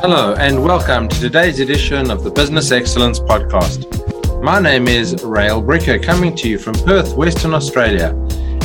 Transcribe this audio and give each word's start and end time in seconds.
Hello, 0.00 0.34
and 0.34 0.62
welcome 0.62 1.08
to 1.08 1.18
today's 1.18 1.58
edition 1.58 2.10
of 2.10 2.22
the 2.22 2.30
Business 2.30 2.70
Excellence 2.70 3.18
Podcast. 3.18 3.86
My 4.42 4.60
name 4.60 4.88
is 4.88 5.24
Rael 5.24 5.62
Bricker, 5.62 6.00
coming 6.00 6.36
to 6.36 6.48
you 6.48 6.58
from 6.58 6.74
Perth, 6.74 7.14
Western 7.14 7.54
Australia. 7.54 8.14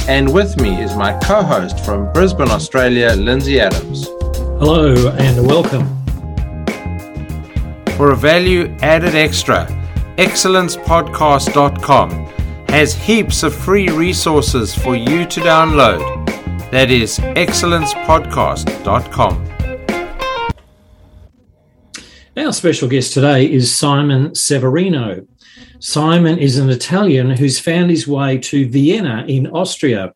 And 0.09 0.33
with 0.33 0.59
me 0.59 0.81
is 0.81 0.93
my 0.95 1.17
co 1.19 1.41
host 1.41 1.79
from 1.85 2.11
Brisbane, 2.11 2.51
Australia, 2.51 3.13
Lindsay 3.13 3.61
Adams. 3.61 4.07
Hello, 4.59 4.93
and 5.17 5.47
welcome. 5.47 5.87
For 7.95 8.11
a 8.11 8.15
value 8.15 8.75
added 8.81 9.15
extra, 9.15 9.67
excellencepodcast.com 10.17 12.09
has 12.67 12.93
heaps 12.93 13.43
of 13.43 13.55
free 13.55 13.87
resources 13.87 14.75
for 14.75 14.97
you 14.97 15.25
to 15.25 15.39
download. 15.39 16.01
That 16.71 16.91
is 16.91 17.19
excellencepodcast.com. 17.19 19.50
Our 22.37 22.53
special 22.53 22.87
guest 22.87 23.11
today 23.13 23.51
is 23.51 23.75
Simon 23.75 24.33
Severino. 24.35 25.27
Simon 25.79 26.39
is 26.39 26.57
an 26.57 26.69
Italian 26.69 27.31
who's 27.31 27.59
found 27.59 27.89
his 27.89 28.07
way 28.07 28.37
to 28.37 28.69
Vienna 28.69 29.25
in 29.27 29.47
Austria. 29.47 30.13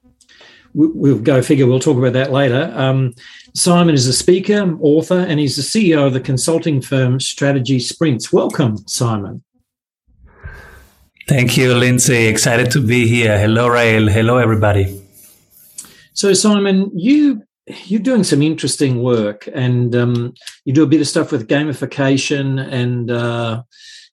We'll 0.74 1.20
go 1.20 1.42
figure, 1.42 1.68
we'll 1.68 1.82
talk 1.82 1.98
about 1.98 2.14
that 2.14 2.32
later. 2.32 2.72
Um, 2.74 3.14
Simon 3.54 3.96
is 3.96 4.08
a 4.08 4.14
speaker, 4.14 4.78
author, 4.80 5.26
and 5.28 5.42
he's 5.42 5.58
the 5.58 5.62
CEO 5.62 6.08
of 6.08 6.14
the 6.14 6.22
consulting 6.22 6.80
firm 6.80 7.20
Strategy 7.20 7.80
Sprints. 7.80 8.32
Welcome, 8.32 8.78
Simon. 8.88 9.44
Thank 11.28 11.58
you, 11.58 11.74
Lindsay. 11.74 12.28
Excited 12.28 12.72
to 12.72 12.82
be 12.82 13.08
here. 13.08 13.38
Hello, 13.38 13.68
Rael. 13.68 14.08
Hello, 14.08 14.38
everybody. 14.38 15.02
So, 16.14 16.32
Simon, 16.32 16.92
you 16.94 17.44
you're 17.68 18.00
doing 18.00 18.24
some 18.24 18.42
interesting 18.42 19.02
work, 19.02 19.50
and 19.54 19.96
um, 19.96 20.34
you 20.66 20.74
do 20.74 20.84
a 20.84 20.88
bit 20.88 21.02
of 21.02 21.08
stuff 21.08 21.32
with 21.32 21.48
gamification, 21.48 22.66
and 22.72 23.10
uh, 23.10 23.64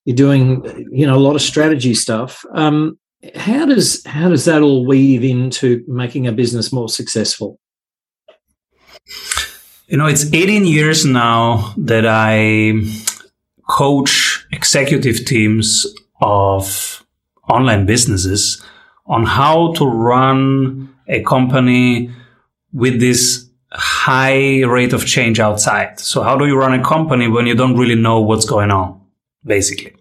you're 0.05 0.15
doing 0.15 0.87
you 0.91 1.05
know 1.05 1.15
a 1.15 1.19
lot 1.19 1.35
of 1.35 1.41
strategy 1.41 1.93
stuff. 1.93 2.45
Um, 2.53 2.97
how 3.35 3.65
does 3.65 4.05
how 4.05 4.29
does 4.29 4.45
that 4.45 4.61
all 4.61 4.85
weave 4.85 5.23
into 5.23 5.83
making 5.87 6.27
a 6.27 6.31
business 6.31 6.73
more 6.73 6.89
successful? 6.89 7.59
You 9.87 9.97
know, 9.97 10.07
it's 10.07 10.33
18 10.33 10.65
years 10.65 11.05
now 11.05 11.73
that 11.77 12.05
I 12.07 12.81
coach 13.69 14.45
executive 14.51 15.25
teams 15.25 15.85
of 16.21 17.05
online 17.49 17.85
businesses 17.85 18.63
on 19.05 19.25
how 19.25 19.73
to 19.73 19.85
run 19.85 20.93
a 21.07 21.21
company 21.23 22.09
with 22.71 22.99
this 22.99 23.42
high 23.73 24.63
rate 24.63 24.93
of 24.93 25.05
change 25.05 25.39
outside. 25.39 25.99
So 25.99 26.21
how 26.23 26.37
do 26.37 26.45
you 26.45 26.57
run 26.57 26.79
a 26.79 26.83
company 26.83 27.27
when 27.27 27.47
you 27.47 27.55
don't 27.55 27.77
really 27.77 27.95
know 27.95 28.21
what's 28.21 28.45
going 28.45 28.71
on, 28.71 29.01
basically? 29.43 29.95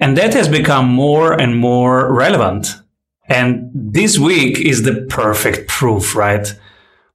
And 0.00 0.16
that 0.18 0.34
has 0.34 0.48
become 0.48 0.88
more 0.88 1.32
and 1.32 1.56
more 1.56 2.12
relevant. 2.12 2.76
And 3.28 3.70
this 3.72 4.18
week 4.18 4.58
is 4.60 4.82
the 4.82 5.06
perfect 5.08 5.68
proof, 5.68 6.14
right? 6.14 6.52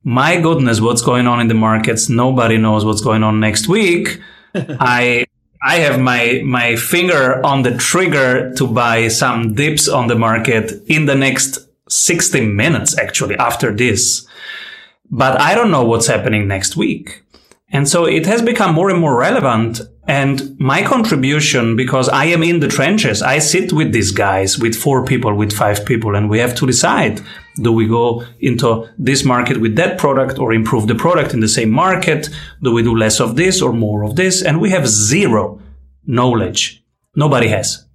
My 0.04 0.40
goodness, 0.40 0.80
what's 0.82 1.02
going 1.02 1.28
on 1.28 1.42
in 1.42 1.50
the 1.50 1.54
markets? 1.54 2.10
Nobody 2.10 2.58
knows 2.58 2.86
what's 2.86 3.02
going 3.02 3.24
on 3.24 3.40
next 3.40 3.68
week. 3.68 4.22
I 4.56 5.26
I 5.62 5.76
have 5.76 6.00
my 6.00 6.42
my 6.46 6.78
finger 6.78 7.46
on 7.46 7.64
the 7.64 7.76
trigger 7.78 8.54
to 8.56 8.66
buy 8.66 9.10
some 9.10 9.56
dips 9.56 9.90
on 9.90 10.08
the 10.08 10.16
market 10.16 10.72
in 10.88 11.06
the 11.06 11.16
next 11.16 11.68
60 11.90 12.46
minutes 12.46 12.98
actually 12.98 13.36
after 13.36 13.76
this 13.76 14.26
but 15.12 15.40
I 15.40 15.56
don't 15.56 15.72
know 15.72 15.84
what's 15.84 16.08
happening 16.08 16.48
next 16.48 16.76
week. 16.76 17.24
And 17.72 17.88
so 17.88 18.06
it 18.06 18.26
has 18.26 18.42
become 18.42 18.74
more 18.74 18.90
and 18.90 19.00
more 19.00 19.20
relevant. 19.20 19.82
And 20.08 20.60
my 20.60 20.82
contribution, 20.82 21.76
because 21.76 22.10
I 22.10 22.26
am 22.26 22.42
in 22.42 22.62
the 22.62 22.68
trenches, 22.68 23.22
I 23.22 23.38
sit 23.38 23.72
with 23.72 23.92
these 23.92 24.12
guys, 24.12 24.58
with 24.58 24.76
four 24.76 25.06
people, 25.06 25.36
with 25.36 25.54
five 25.54 25.86
people, 25.86 26.16
and 26.16 26.30
we 26.32 26.40
have 26.40 26.56
to 26.56 26.66
decide, 26.66 27.22
do 27.58 27.72
we 27.72 27.88
go 27.88 28.24
into 28.40 28.88
this 28.98 29.24
market 29.24 29.62
with 29.62 29.76
that 29.76 30.00
product 30.00 30.40
or 30.40 30.52
improve 30.52 30.88
the 30.88 30.96
product 30.96 31.34
in 31.36 31.42
the 31.42 31.48
same 31.48 31.70
market? 31.70 32.28
Do 32.64 32.74
we 32.74 32.82
do 32.82 32.96
less 32.96 33.20
of 33.20 33.36
this 33.36 33.62
or 33.62 33.72
more 33.72 34.04
of 34.04 34.16
this? 34.16 34.42
And 34.42 34.60
we 34.60 34.72
have 34.72 34.88
zero 34.88 35.62
knowledge. 36.08 36.84
Nobody 37.16 37.50
has. 37.50 37.86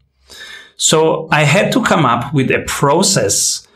So 0.77 1.29
I 1.33 1.43
had 1.43 1.73
to 1.73 1.83
come 1.83 2.05
up 2.05 2.33
with 2.33 2.51
a 2.51 2.65
process 2.67 3.67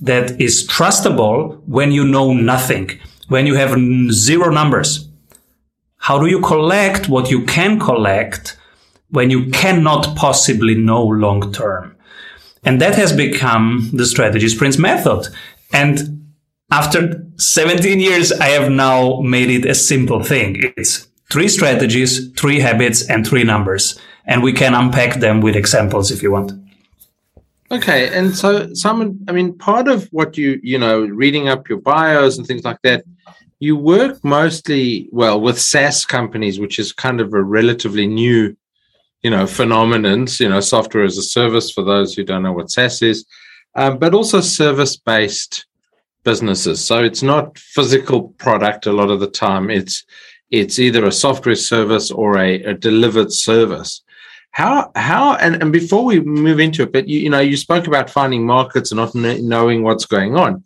that 0.00 0.40
is 0.40 0.66
trustable 0.66 1.62
when 1.66 1.92
you 1.92 2.04
know 2.04 2.32
nothing, 2.32 2.90
when 3.28 3.46
you 3.46 3.54
have 3.54 3.78
zero 4.12 4.50
numbers? 4.50 5.08
How 5.98 6.18
do 6.18 6.26
you 6.26 6.40
collect 6.40 7.08
what 7.08 7.30
you 7.30 7.44
can 7.44 7.80
collect 7.80 8.56
when 9.10 9.30
you 9.30 9.50
cannot 9.50 10.14
possibly 10.16 10.74
know 10.74 11.04
long 11.04 11.52
term? 11.52 11.96
And 12.64 12.80
that 12.80 12.96
has 12.96 13.12
become 13.12 13.90
the 13.92 14.06
strategy 14.06 14.48
sprints 14.48 14.78
method. 14.78 15.28
And 15.72 16.26
after 16.70 17.24
17 17.36 18.00
years, 18.00 18.32
I 18.32 18.48
have 18.48 18.70
now 18.70 19.20
made 19.20 19.50
it 19.50 19.66
a 19.66 19.74
simple 19.74 20.22
thing. 20.22 20.72
It's 20.76 21.08
three 21.30 21.48
strategies, 21.48 22.32
three 22.32 22.60
habits, 22.60 23.08
and 23.08 23.26
three 23.26 23.44
numbers. 23.44 23.98
And 24.26 24.42
we 24.42 24.52
can 24.52 24.74
unpack 24.74 25.20
them 25.20 25.40
with 25.40 25.54
examples 25.54 26.10
if 26.10 26.22
you 26.22 26.32
want. 26.32 26.52
Okay, 27.70 28.16
and 28.16 28.36
so 28.36 28.72
Simon, 28.74 29.24
I 29.28 29.32
mean, 29.32 29.56
part 29.58 29.88
of 29.88 30.06
what 30.12 30.36
you 30.36 30.60
you 30.62 30.78
know, 30.78 31.00
reading 31.00 31.48
up 31.48 31.68
your 31.68 31.78
bios 31.78 32.38
and 32.38 32.46
things 32.46 32.64
like 32.64 32.80
that, 32.82 33.04
you 33.58 33.76
work 33.76 34.22
mostly 34.22 35.08
well 35.10 35.40
with 35.40 35.60
SaaS 35.60 36.04
companies, 36.04 36.60
which 36.60 36.78
is 36.78 36.92
kind 36.92 37.20
of 37.20 37.32
a 37.32 37.42
relatively 37.42 38.06
new, 38.06 38.56
you 39.22 39.30
know, 39.30 39.46
phenomenon. 39.46 40.28
You 40.38 40.48
know, 40.48 40.60
software 40.60 41.04
as 41.04 41.18
a 41.18 41.22
service 41.22 41.70
for 41.70 41.82
those 41.82 42.14
who 42.14 42.22
don't 42.22 42.44
know 42.44 42.52
what 42.52 42.70
SaaS 42.70 43.02
is, 43.02 43.26
um, 43.74 43.98
but 43.98 44.14
also 44.14 44.40
service 44.40 44.96
based 44.96 45.66
businesses. 46.22 46.84
So 46.84 47.02
it's 47.02 47.22
not 47.22 47.58
physical 47.58 48.28
product 48.38 48.86
a 48.86 48.92
lot 48.92 49.10
of 49.10 49.20
the 49.20 49.30
time. 49.30 49.70
It's 49.70 50.04
it's 50.50 50.78
either 50.78 51.04
a 51.04 51.12
software 51.12 51.56
service 51.56 52.12
or 52.12 52.38
a, 52.38 52.62
a 52.62 52.74
delivered 52.74 53.32
service. 53.32 54.02
How 54.56 54.90
how 54.94 55.34
and, 55.34 55.60
and 55.60 55.70
before 55.70 56.02
we 56.06 56.20
move 56.20 56.60
into 56.60 56.84
it, 56.84 56.90
but 56.90 57.06
you, 57.06 57.20
you 57.20 57.28
know 57.28 57.40
you 57.40 57.58
spoke 57.58 57.86
about 57.86 58.08
finding 58.08 58.46
markets 58.46 58.90
and 58.90 58.96
not 58.96 59.14
knowing 59.14 59.82
what's 59.82 60.06
going 60.06 60.34
on. 60.34 60.64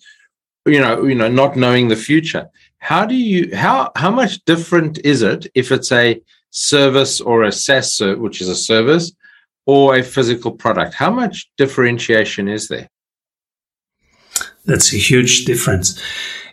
You 0.64 0.78
know 0.78 1.04
you 1.06 1.16
know 1.16 1.26
not 1.26 1.56
knowing 1.56 1.88
the 1.88 1.96
future. 1.96 2.48
How 2.78 3.04
do 3.04 3.16
you 3.16 3.52
how 3.56 3.90
how 3.96 4.12
much 4.12 4.44
different 4.44 5.00
is 5.04 5.22
it 5.22 5.48
if 5.56 5.72
it's 5.72 5.90
a 5.90 6.22
service 6.50 7.20
or 7.20 7.42
a 7.42 7.50
SaaS, 7.50 8.00
which 8.00 8.40
is 8.40 8.48
a 8.48 8.54
service, 8.54 9.10
or 9.66 9.96
a 9.96 10.04
physical 10.04 10.52
product? 10.52 10.94
How 10.94 11.10
much 11.10 11.50
differentiation 11.56 12.46
is 12.46 12.68
there? 12.68 12.88
That's 14.66 14.92
a 14.94 14.98
huge 14.98 15.46
difference 15.46 16.00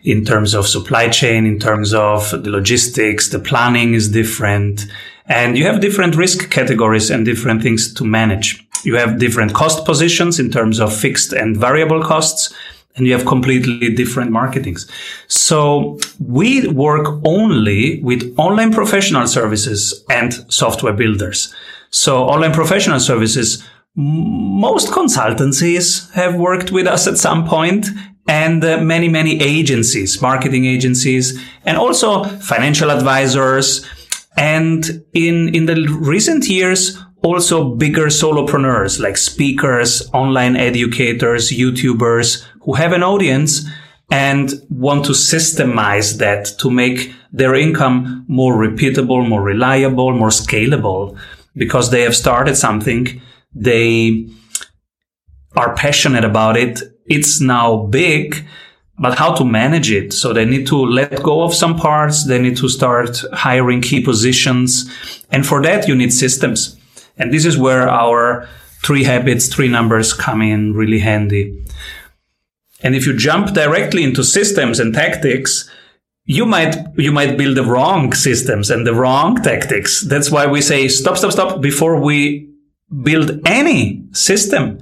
in 0.02 0.24
terms 0.24 0.54
of 0.54 0.66
supply 0.66 1.08
chain, 1.08 1.46
in 1.46 1.58
terms 1.58 1.94
of 1.94 2.30
the 2.30 2.50
logistics, 2.50 3.28
the 3.28 3.38
planning 3.38 3.94
is 3.94 4.08
different. 4.08 4.86
And 5.28 5.56
you 5.56 5.64
have 5.64 5.80
different 5.80 6.16
risk 6.16 6.50
categories 6.50 7.10
and 7.10 7.24
different 7.24 7.62
things 7.62 7.92
to 7.94 8.04
manage. 8.04 8.66
You 8.84 8.96
have 8.96 9.18
different 9.18 9.54
cost 9.54 9.84
positions 9.84 10.38
in 10.38 10.50
terms 10.50 10.80
of 10.80 10.94
fixed 10.94 11.32
and 11.32 11.56
variable 11.56 12.02
costs. 12.02 12.54
And 12.96 13.06
you 13.06 13.12
have 13.12 13.26
completely 13.26 13.94
different 13.94 14.32
marketings. 14.32 14.90
So 15.28 16.00
we 16.18 16.66
work 16.66 17.20
only 17.24 18.02
with 18.02 18.34
online 18.36 18.72
professional 18.72 19.28
services 19.28 20.04
and 20.10 20.34
software 20.52 20.94
builders. 20.94 21.54
So 21.90 22.24
online 22.24 22.52
professional 22.52 22.98
services, 22.98 23.62
most 23.94 24.88
consultancies 24.88 26.10
have 26.12 26.34
worked 26.34 26.72
with 26.72 26.88
us 26.88 27.06
at 27.06 27.18
some 27.18 27.46
point 27.46 27.86
and 28.26 28.62
uh, 28.64 28.78
many, 28.80 29.08
many 29.08 29.40
agencies, 29.40 30.20
marketing 30.20 30.66
agencies, 30.66 31.40
and 31.64 31.78
also 31.78 32.24
financial 32.24 32.90
advisors, 32.90 33.86
and 34.38 35.04
in, 35.14 35.52
in 35.52 35.66
the 35.66 35.74
recent 36.00 36.48
years, 36.48 36.96
also 37.24 37.74
bigger 37.74 38.06
solopreneurs 38.06 39.00
like 39.00 39.16
speakers, 39.16 40.08
online 40.14 40.56
educators, 40.56 41.50
YouTubers 41.50 42.44
who 42.62 42.74
have 42.74 42.92
an 42.92 43.02
audience 43.02 43.68
and 44.12 44.54
want 44.70 45.04
to 45.06 45.12
systemize 45.12 46.18
that 46.18 46.46
to 46.60 46.70
make 46.70 47.12
their 47.32 47.56
income 47.56 48.24
more 48.28 48.54
repeatable, 48.54 49.28
more 49.28 49.42
reliable, 49.42 50.12
more 50.12 50.28
scalable 50.28 51.18
because 51.56 51.90
they 51.90 52.02
have 52.02 52.14
started 52.14 52.56
something. 52.56 53.20
They 53.52 54.28
are 55.56 55.74
passionate 55.74 56.24
about 56.24 56.56
it. 56.56 56.80
It's 57.06 57.40
now 57.40 57.76
big 57.86 58.46
but 58.98 59.18
how 59.18 59.32
to 59.34 59.44
manage 59.44 59.90
it. 59.90 60.12
So 60.12 60.32
they 60.32 60.44
need 60.44 60.66
to 60.68 60.76
let 60.76 61.22
go 61.22 61.42
of 61.42 61.54
some 61.54 61.76
parts. 61.76 62.24
They 62.24 62.40
need 62.40 62.56
to 62.58 62.68
start 62.68 63.22
hiring 63.32 63.80
key 63.80 64.00
positions. 64.00 64.90
And 65.30 65.46
for 65.46 65.62
that, 65.62 65.86
you 65.86 65.94
need 65.94 66.12
systems. 66.12 66.76
And 67.16 67.32
this 67.32 67.44
is 67.44 67.56
where 67.56 67.88
our 67.88 68.48
three 68.84 69.04
habits, 69.04 69.48
three 69.48 69.68
numbers 69.68 70.12
come 70.12 70.42
in 70.42 70.74
really 70.74 70.98
handy. 70.98 71.64
And 72.82 72.94
if 72.94 73.06
you 73.06 73.16
jump 73.16 73.54
directly 73.54 74.04
into 74.04 74.22
systems 74.22 74.78
and 74.78 74.94
tactics, 74.94 75.68
you 76.24 76.44
might 76.44 76.76
you 76.96 77.10
might 77.10 77.38
build 77.38 77.56
the 77.56 77.64
wrong 77.64 78.12
systems 78.12 78.70
and 78.70 78.86
the 78.86 78.94
wrong 78.94 79.42
tactics. 79.42 80.02
That's 80.02 80.30
why 80.30 80.46
we 80.46 80.60
say 80.60 80.86
stop, 80.88 81.16
stop, 81.16 81.32
stop 81.32 81.60
before 81.60 82.00
we 82.00 82.50
build 83.02 83.40
any 83.46 84.04
system. 84.12 84.78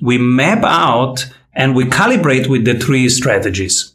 We 0.00 0.18
map 0.18 0.62
out 0.62 1.26
and 1.54 1.74
we 1.74 1.84
calibrate 1.84 2.48
with 2.48 2.64
the 2.64 2.78
three 2.78 3.08
strategies. 3.08 3.94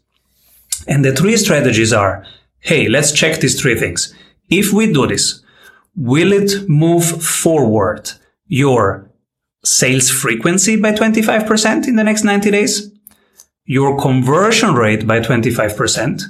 And 0.87 1.03
the 1.03 1.15
three 1.15 1.37
strategies 1.37 1.93
are, 1.93 2.25
hey, 2.59 2.87
let's 2.87 3.11
check 3.11 3.39
these 3.39 3.59
three 3.59 3.75
things. 3.75 4.13
If 4.49 4.73
we 4.73 4.91
do 4.91 5.07
this, 5.07 5.41
will 5.95 6.31
it 6.31 6.67
move 6.67 7.23
forward 7.23 8.11
your 8.47 9.09
sales 9.63 10.09
frequency 10.09 10.79
by 10.79 10.93
25% 10.93 11.87
in 11.87 11.95
the 11.95 12.03
next 12.03 12.23
90 12.23 12.51
days? 12.51 12.91
Your 13.65 13.99
conversion 13.99 14.73
rate 14.73 15.05
by 15.05 15.19
25%? 15.19 16.23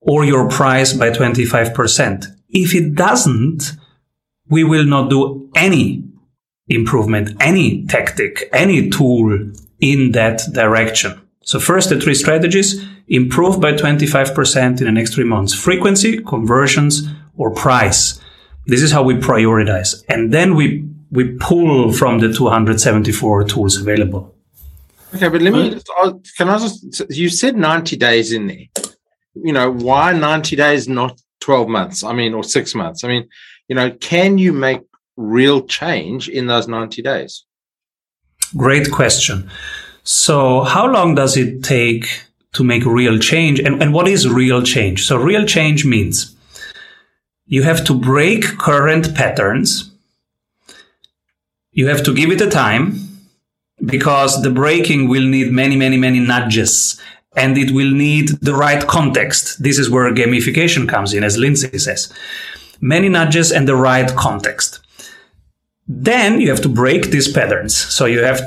or 0.00 0.24
your 0.24 0.48
price 0.48 0.92
by 0.92 1.10
25%. 1.10 2.26
If 2.48 2.74
it 2.74 2.94
doesn't, 2.94 3.72
we 4.48 4.64
will 4.64 4.84
not 4.84 5.10
do 5.10 5.50
any 5.54 6.04
improvement, 6.68 7.36
any 7.40 7.86
tactic, 7.86 8.48
any 8.52 8.88
tool 8.90 9.52
in 9.80 10.12
that 10.12 10.42
direction. 10.52 11.20
So 11.42 11.58
first, 11.58 11.88
the 11.88 12.00
three 12.00 12.14
strategies 12.14 12.84
improve 13.08 13.60
by 13.60 13.72
25% 13.72 14.80
in 14.80 14.86
the 14.86 14.92
next 14.92 15.14
three 15.14 15.24
months. 15.24 15.54
Frequency, 15.54 16.22
conversions, 16.22 17.08
or 17.36 17.50
price. 17.50 18.20
This 18.66 18.82
is 18.82 18.92
how 18.92 19.02
we 19.02 19.14
prioritize. 19.14 20.04
And 20.08 20.32
then 20.32 20.54
we, 20.54 20.86
we 21.10 21.32
pull 21.38 21.92
from 21.92 22.18
the 22.18 22.32
274 22.32 23.44
tools 23.44 23.76
available. 23.80 24.34
Okay, 25.14 25.28
but 25.28 25.40
let 25.40 25.54
me, 25.54 25.70
just, 25.70 26.36
can 26.36 26.50
I 26.50 26.58
just, 26.58 27.10
you 27.10 27.30
said 27.30 27.56
90 27.56 27.96
days 27.96 28.32
in 28.32 28.46
there 28.46 28.84
you 29.42 29.52
know, 29.52 29.70
why 29.70 30.12
90 30.12 30.56
days, 30.56 30.88
not 30.88 31.20
12 31.40 31.68
months? 31.68 32.04
I 32.04 32.12
mean, 32.12 32.34
or 32.34 32.44
six 32.44 32.74
months? 32.74 33.04
I 33.04 33.08
mean, 33.08 33.28
you 33.68 33.76
know, 33.76 33.90
can 33.90 34.38
you 34.38 34.52
make 34.52 34.80
real 35.16 35.66
change 35.66 36.28
in 36.28 36.46
those 36.46 36.68
90 36.68 37.02
days? 37.02 37.44
Great 38.56 38.90
question. 38.90 39.50
So, 40.04 40.62
how 40.62 40.86
long 40.86 41.14
does 41.14 41.36
it 41.36 41.62
take 41.62 42.06
to 42.54 42.64
make 42.64 42.84
real 42.84 43.18
change? 43.18 43.60
And, 43.60 43.82
and 43.82 43.92
what 43.92 44.08
is 44.08 44.28
real 44.28 44.62
change? 44.62 45.06
So, 45.06 45.16
real 45.16 45.44
change 45.44 45.84
means 45.84 46.34
you 47.46 47.62
have 47.62 47.84
to 47.84 47.94
break 47.94 48.44
current 48.58 49.14
patterns. 49.14 49.90
You 51.72 51.88
have 51.88 52.02
to 52.04 52.14
give 52.14 52.30
it 52.30 52.40
a 52.40 52.50
time 52.50 53.08
because 53.84 54.42
the 54.42 54.50
breaking 54.50 55.08
will 55.08 55.26
need 55.26 55.52
many, 55.52 55.76
many, 55.76 55.96
many 55.96 56.20
nudges 56.20 57.00
and 57.36 57.56
it 57.56 57.70
will 57.70 57.90
need 57.90 58.28
the 58.40 58.54
right 58.54 58.86
context. 58.86 59.62
This 59.62 59.78
is 59.78 59.88
where 59.88 60.12
gamification 60.12 60.88
comes 60.88 61.14
in, 61.14 61.22
as 61.22 61.38
Lindsay 61.38 61.78
says. 61.78 62.12
Many 62.80 63.08
nudges 63.08 63.52
and 63.52 63.68
the 63.68 63.76
right 63.76 64.08
context. 64.16 64.80
Then 65.88 66.40
you 66.40 66.50
have 66.50 66.60
to 66.60 66.68
break 66.68 67.06
these 67.06 67.32
patterns. 67.32 67.74
So 67.74 68.04
you 68.04 68.22
have, 68.22 68.42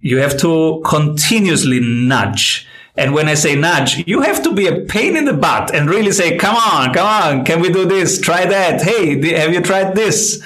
you 0.00 0.18
have 0.18 0.36
to 0.40 0.82
continuously 0.84 1.80
nudge. 1.80 2.66
And 2.96 3.14
when 3.14 3.28
I 3.28 3.34
say 3.34 3.54
nudge, 3.54 4.06
you 4.06 4.20
have 4.20 4.42
to 4.42 4.52
be 4.52 4.66
a 4.66 4.80
pain 4.80 5.16
in 5.16 5.24
the 5.24 5.32
butt 5.32 5.74
and 5.74 5.88
really 5.88 6.12
say, 6.12 6.36
come 6.36 6.56
on, 6.56 6.92
come 6.92 7.06
on, 7.06 7.44
can 7.44 7.60
we 7.60 7.72
do 7.72 7.86
this? 7.86 8.20
Try 8.20 8.44
that. 8.44 8.82
Hey, 8.82 9.14
have 9.38 9.54
you 9.54 9.62
tried 9.62 9.94
this? 9.94 10.42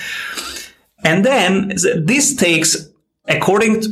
And 1.03 1.25
then 1.25 1.73
this 1.97 2.37
takes, 2.37 2.89
according 3.27 3.83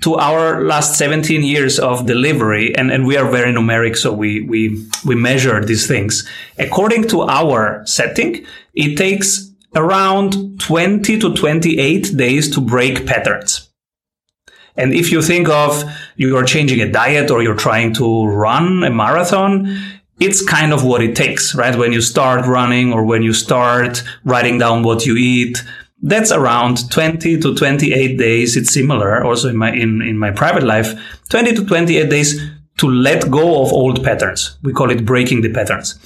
to, 0.00 0.14
our 0.16 0.62
last 0.62 0.98
17 0.98 1.42
years 1.42 1.78
of 1.78 2.04
delivery, 2.04 2.76
and, 2.76 2.90
and 2.90 3.06
we 3.06 3.16
are 3.16 3.30
very 3.30 3.52
numeric, 3.52 3.96
so 3.96 4.12
we, 4.12 4.42
we, 4.42 4.86
we 5.06 5.14
measure 5.14 5.64
these 5.64 5.86
things. 5.86 6.28
According 6.58 7.08
to 7.08 7.22
our 7.22 7.82
setting, 7.86 8.44
it 8.74 8.96
takes 8.96 9.53
around 9.74 10.60
20 10.60 11.18
to 11.18 11.34
28 11.34 12.16
days 12.16 12.50
to 12.54 12.60
break 12.60 13.06
patterns. 13.06 13.70
And 14.76 14.92
if 14.92 15.12
you 15.12 15.22
think 15.22 15.48
of 15.48 15.84
you 16.16 16.36
are 16.36 16.44
changing 16.44 16.80
a 16.80 16.90
diet 16.90 17.30
or 17.30 17.42
you're 17.42 17.54
trying 17.54 17.94
to 17.94 18.26
run 18.26 18.82
a 18.82 18.90
marathon, 18.90 19.68
it's 20.20 20.44
kind 20.44 20.72
of 20.72 20.84
what 20.84 21.02
it 21.02 21.16
takes, 21.16 21.54
right? 21.54 21.76
When 21.76 21.92
you 21.92 22.00
start 22.00 22.46
running 22.46 22.92
or 22.92 23.04
when 23.04 23.22
you 23.22 23.32
start 23.32 24.02
writing 24.24 24.58
down 24.58 24.82
what 24.82 25.06
you 25.06 25.16
eat, 25.16 25.62
that's 26.02 26.32
around 26.32 26.90
20 26.90 27.40
to 27.40 27.54
28 27.54 28.18
days. 28.18 28.56
It's 28.56 28.72
similar 28.72 29.24
also 29.24 29.48
in 29.48 29.56
my, 29.56 29.72
in, 29.72 30.02
in 30.02 30.18
my 30.18 30.30
private 30.30 30.62
life, 30.62 30.92
20 31.30 31.54
to 31.54 31.66
28 31.66 32.10
days 32.10 32.40
to 32.78 32.88
let 32.88 33.30
go 33.30 33.62
of 33.62 33.72
old 33.72 34.04
patterns. 34.04 34.58
We 34.62 34.72
call 34.72 34.90
it 34.90 35.04
breaking 35.04 35.42
the 35.42 35.52
patterns. 35.52 35.98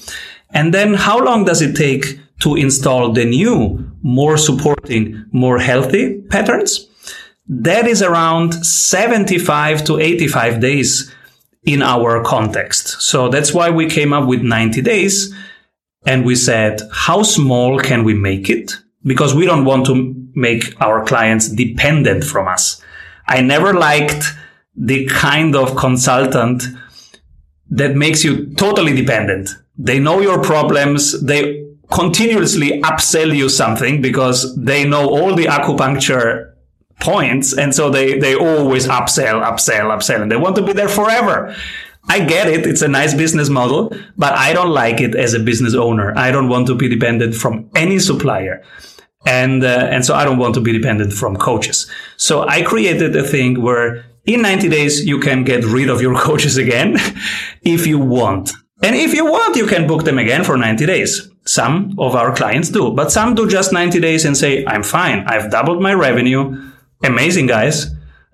And 0.51 0.73
then 0.73 0.95
how 0.95 1.19
long 1.19 1.45
does 1.45 1.61
it 1.61 1.77
take 1.77 2.19
to 2.41 2.55
install 2.57 3.13
the 3.13 3.25
new, 3.25 3.91
more 4.03 4.37
supporting, 4.37 5.25
more 5.33 5.59
healthy 5.59 6.21
patterns? 6.23 6.87
That 7.49 7.87
is 7.87 8.03
around 8.03 8.53
75 8.53 9.85
to 9.85 9.99
85 9.99 10.61
days 10.61 11.15
in 11.65 11.83
our 11.83 12.23
context. 12.23 13.01
So 13.01 13.29
that's 13.29 13.53
why 13.53 13.71
we 13.71 13.89
came 13.89 14.13
up 14.13 14.29
with 14.29 14.43
90 14.43 14.83
days 14.83 15.35
and 16.07 16.25
we 16.25 16.35
said, 16.35 16.81
how 16.93 17.23
small 17.23 17.79
can 17.79 18.05
we 18.05 18.15
make 18.15 18.49
it? 18.49 18.73
because 19.05 19.35
we 19.35 19.47
don't 19.47 19.65
want 19.65 19.87
to 19.87 20.15
make 20.35 20.81
our 20.81 21.05
clients 21.05 21.49
dependent 21.49 22.25
from 22.25 22.49
us. 22.49 22.83
I 23.27 23.41
never 23.41 23.73
liked 23.73 24.25
the 24.77 25.07
kind 25.07 25.57
of 25.57 25.77
consultant 25.77 26.65
that 27.71 27.97
makes 27.97 28.25
you 28.25 28.55
totally 28.55 28.95
dependent. 28.95 29.51
They 29.77 29.99
know 29.99 30.21
your 30.21 30.43
problems. 30.43 31.21
They 31.23 31.68
continuously 31.91 32.81
upsell 32.83 33.35
you 33.35 33.49
something 33.49 34.03
because 34.03 34.55
they 34.57 34.89
know 34.89 35.09
all 35.09 35.35
the 35.35 35.47
acupuncture 35.47 36.53
points. 37.01 37.57
And 37.57 37.75
so 37.75 37.91
they, 37.91 38.19
they 38.19 38.35
always 38.35 38.87
upsell, 38.87 39.43
upsell, 39.45 39.97
upsell, 39.97 40.23
and 40.23 40.31
they 40.31 40.37
want 40.37 40.57
to 40.57 40.63
be 40.63 40.73
there 40.73 40.89
forever. 40.89 41.55
I 42.09 42.21
get 42.21 42.49
it. 42.49 42.67
It's 42.67 42.83
a 42.83 42.89
nice 42.89 43.15
business 43.15 43.49
model, 43.49 43.93
but 44.17 44.33
I 44.33 44.53
don't 44.53 44.71
like 44.71 45.01
it 45.01 45.15
as 45.15 45.35
a 45.35 45.39
business 45.39 45.75
owner. 45.75 46.17
I 46.17 46.31
don't 46.31 46.49
want 46.49 46.67
to 46.69 46.75
be 46.75 46.89
dependent 46.89 47.35
from 47.35 47.71
any 47.77 47.99
supplier. 47.99 48.65
And, 49.27 49.63
uh, 49.63 49.89
and 49.91 50.05
so 50.05 50.15
I 50.15 50.25
don't 50.25 50.39
want 50.39 50.55
to 50.55 50.61
be 50.61 50.73
dependent 50.73 51.13
from 51.13 51.37
coaches. 51.37 51.91
So 52.17 52.49
I 52.49 52.63
created 52.63 53.15
a 53.15 53.25
thing 53.25 53.61
where 53.61 54.05
in 54.29 54.43
90 54.43 54.69
days, 54.69 55.05
you 55.07 55.19
can 55.21 55.43
get 55.43 55.65
rid 55.65 55.89
of 55.89 56.03
your 56.03 56.15
coaches 56.21 56.57
again 56.57 56.97
if 57.63 57.87
you 57.87 57.99
want. 57.99 58.53
And 58.83 58.95
if 58.95 59.13
you 59.13 59.25
want, 59.25 59.57
you 59.57 59.67
can 59.67 59.87
book 59.87 60.05
them 60.05 60.19
again 60.19 60.45
for 60.45 60.57
90 60.57 60.87
days. 60.87 61.29
Some 61.45 61.95
of 61.99 62.15
our 62.15 62.35
clients 62.35 62.69
do, 62.69 62.93
but 62.93 63.11
some 63.11 63.35
do 63.35 63.49
just 63.49 63.73
90 63.73 64.01
days 64.01 64.25
and 64.25 64.37
say, 64.37 64.65
I'm 64.67 64.83
fine. 64.83 65.25
I've 65.27 65.51
doubled 65.51 65.83
my 65.83 65.95
revenue. 65.95 66.71
Amazing, 67.03 67.47
guys. 67.47 67.87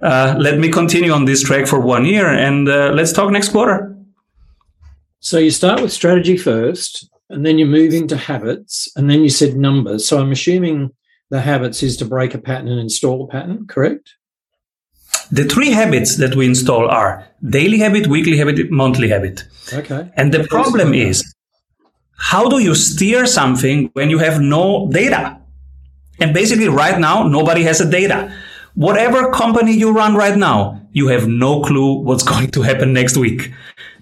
Uh, 0.02 0.34
let 0.38 0.58
me 0.58 0.70
continue 0.70 1.12
on 1.12 1.24
this 1.24 1.42
track 1.42 1.66
for 1.66 1.80
one 1.80 2.04
year 2.04 2.26
and 2.26 2.68
uh, 2.68 2.90
let's 2.92 3.12
talk 3.12 3.30
next 3.30 3.50
quarter. 3.50 3.96
So 5.20 5.38
you 5.38 5.50
start 5.50 5.80
with 5.80 5.90
strategy 5.90 6.36
first, 6.36 7.08
and 7.30 7.46
then 7.46 7.56
you 7.56 7.64
move 7.64 7.94
into 7.94 8.14
habits, 8.14 8.88
and 8.94 9.08
then 9.08 9.22
you 9.22 9.30
said 9.30 9.56
numbers. 9.56 10.06
So 10.06 10.20
I'm 10.20 10.32
assuming 10.32 10.90
the 11.30 11.40
habits 11.40 11.82
is 11.82 11.96
to 11.96 12.04
break 12.04 12.34
a 12.34 12.38
pattern 12.38 12.68
and 12.68 12.78
install 12.78 13.24
a 13.24 13.28
pattern, 13.28 13.66
correct? 13.66 14.14
The 15.34 15.46
three 15.46 15.72
habits 15.72 16.14
that 16.18 16.36
we 16.36 16.46
install 16.46 16.88
are 16.88 17.26
daily 17.44 17.78
habit, 17.78 18.06
weekly 18.06 18.36
habit, 18.36 18.70
monthly 18.70 19.08
habit. 19.08 19.42
Okay. 19.72 20.08
And 20.14 20.32
the 20.32 20.44
problem 20.44 20.94
is, 20.94 21.24
how 22.16 22.48
do 22.48 22.60
you 22.60 22.76
steer 22.76 23.26
something 23.26 23.90
when 23.94 24.10
you 24.10 24.18
have 24.18 24.40
no 24.40 24.88
data? 24.92 25.36
And 26.20 26.32
basically, 26.32 26.68
right 26.68 27.00
now, 27.00 27.24
nobody 27.24 27.64
has 27.64 27.80
a 27.80 27.90
data. 27.90 28.32
Whatever 28.74 29.32
company 29.32 29.72
you 29.72 29.90
run 29.90 30.14
right 30.14 30.36
now, 30.36 30.80
you 30.92 31.08
have 31.08 31.26
no 31.26 31.62
clue 31.62 31.94
what's 31.94 32.22
going 32.32 32.52
to 32.52 32.62
happen 32.62 32.92
next 32.92 33.16
week. 33.16 33.52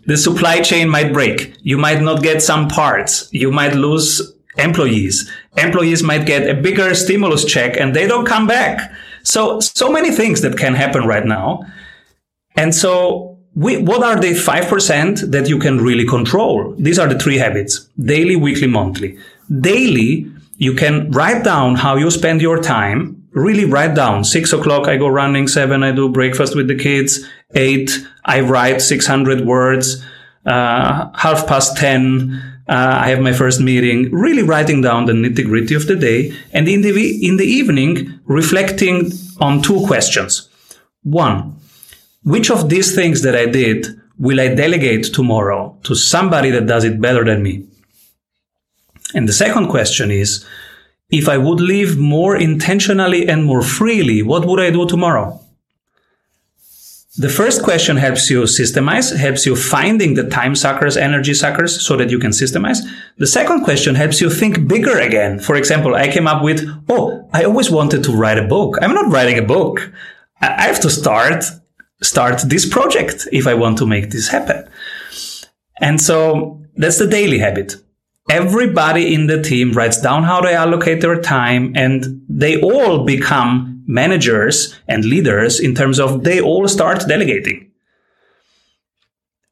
The 0.05 0.19
supply 0.19 0.61
chain 0.61 0.91
might 0.91 1.15
break. 1.15 1.57
You 1.63 1.79
might 1.79 2.03
not 2.03 2.23
get 2.23 2.43
some 2.43 2.69
parts. 2.69 3.33
You 3.33 3.51
might 3.51 3.75
lose 3.75 4.21
employees. 4.59 5.31
Employees 5.57 6.03
might 6.03 6.27
get 6.27 6.47
a 6.47 6.61
bigger 6.61 6.95
stimulus 6.95 7.47
check 7.47 7.81
and 7.81 7.97
they 7.97 8.07
don't 8.07 8.27
come 8.27 8.47
back. 8.47 8.93
So, 9.23 9.61
so 9.61 9.91
many 9.91 10.11
things 10.11 10.41
that 10.43 10.57
can 10.57 10.75
happen 10.75 11.07
right 11.07 11.25
now. 11.25 11.63
And 12.57 12.75
so 12.75 13.39
we, 13.55 13.79
what 13.79 14.03
are 14.03 14.21
the 14.21 14.33
5% 14.33 15.31
that 15.31 15.49
you 15.49 15.59
can 15.59 15.79
really 15.79 16.07
control? 16.07 16.75
These 16.79 16.99
are 16.99 17.09
the 17.09 17.19
three 17.19 17.39
habits. 17.39 17.89
Daily, 17.99 18.37
weekly, 18.37 18.67
monthly. 18.67 19.19
Daily, 19.61 20.31
you 20.57 20.75
can 20.75 21.11
write 21.11 21.45
down 21.45 21.77
how 21.77 21.97
you 21.97 22.11
spend 22.11 22.41
your 22.41 22.61
time 22.61 23.23
really 23.33 23.65
write 23.65 23.95
down 23.95 24.25
six 24.25 24.53
o'clock 24.53 24.87
i 24.87 24.97
go 24.97 25.09
running 25.09 25.49
seven 25.49 25.83
i 25.83 25.91
do 25.91 26.09
breakfast 26.09 26.55
with 26.55 26.69
the 26.69 26.75
kids 26.75 27.27
eight 27.55 27.91
i 28.25 28.41
write 28.41 28.81
600 28.81 29.47
words 29.47 30.05
uh, 30.45 31.11
half 31.15 31.47
past 31.47 31.77
10 31.77 32.52
uh, 32.75 32.95
i 33.05 33.09
have 33.13 33.21
my 33.29 33.35
first 33.43 33.61
meeting 33.61 33.99
really 34.27 34.45
writing 34.51 34.81
down 34.89 35.07
the 35.07 35.17
nitty 35.23 35.45
gritty 35.51 35.75
of 35.81 35.87
the 35.87 35.97
day 36.09 36.19
and 36.53 36.69
in 36.69 36.81
the 36.83 36.93
in 37.29 37.37
the 37.37 37.51
evening 37.59 38.21
reflecting 38.41 38.97
on 39.47 39.63
two 39.63 39.81
questions 39.87 40.49
one 41.03 41.37
which 42.35 42.49
of 42.51 42.69
these 42.73 42.95
things 42.99 43.23
that 43.23 43.37
i 43.37 43.47
did 43.47 43.81
will 44.23 44.41
I 44.41 44.55
delegate 44.55 45.13
tomorrow 45.13 45.77
to 45.83 45.97
somebody 45.97 46.51
that 46.51 46.67
does 46.67 46.85
it 46.85 47.01
better 47.01 47.25
than 47.25 47.43
me? 47.43 47.67
And 49.15 49.29
the 49.29 49.33
second 49.33 49.69
question 49.69 50.13
is, 50.13 50.47
if 51.11 51.29
I 51.29 51.37
would 51.37 51.61
live 51.61 51.99
more 51.99 52.37
intentionally 52.37 53.29
and 53.29 53.45
more 53.45 53.63
freely, 53.63 54.23
what 54.23 54.47
would 54.47 54.61
I 54.61 54.71
do 54.71 54.87
tomorrow? 54.87 55.41
The 57.19 57.29
first 57.29 57.63
question 57.63 57.99
helps 57.99 58.31
you 58.31 58.45
systemize, 58.45 59.15
helps 59.15 59.45
you 59.45 59.55
finding 59.55 60.15
the 60.15 60.31
time 60.31 60.55
suckers, 60.55 60.97
energy 60.97 61.35
suckers, 61.35 61.85
so 61.85 61.95
that 61.99 62.09
you 62.09 62.19
can 62.19 62.31
systemize. 62.31 62.79
The 63.19 63.27
second 63.27 63.65
question 63.65 63.95
helps 63.95 64.23
you 64.23 64.31
think 64.31 64.67
bigger 64.67 64.99
again. 64.99 65.39
For 65.39 65.57
example, 65.57 65.95
I 65.95 66.11
came 66.11 66.27
up 66.27 66.43
with, 66.43 66.67
oh, 66.89 67.29
I 67.35 67.45
always 67.45 67.71
wanted 67.71 68.03
to 68.05 68.13
write 68.13 68.39
a 68.39 68.49
book. 68.49 68.79
I'm 68.81 68.95
not 68.95 69.13
writing 69.13 69.39
a 69.39 69.43
book. 69.43 69.93
I 70.41 70.63
have 70.63 70.81
to 70.81 70.89
start, 70.89 71.45
start 72.01 72.41
this 72.47 72.67
project 72.67 73.29
if 73.31 73.47
I 73.47 73.53
want 73.53 73.77
to 73.79 73.87
make 73.87 74.11
this 74.11 74.29
happen. 74.29 74.67
And 75.83 76.01
so 76.01 76.63
that's 76.77 76.99
the 76.99 77.07
daily 77.07 77.39
habit. 77.39 77.77
Everybody 78.31 79.13
in 79.13 79.27
the 79.27 79.43
team 79.43 79.73
writes 79.73 80.01
down 80.01 80.23
how 80.23 80.41
they 80.41 80.55
allocate 80.55 81.03
their 81.03 81.21
time 81.21 81.75
and 81.77 82.23
they 82.27 82.59
all 82.63 83.05
become 83.05 83.72
managers 83.87 84.79
and 84.89 85.05
leaders 85.05 85.61
in 85.61 85.75
terms 85.75 85.99
of 85.99 86.25
they 86.25 86.41
all 86.41 86.69
start 86.69 87.07
delegating. 87.09 87.71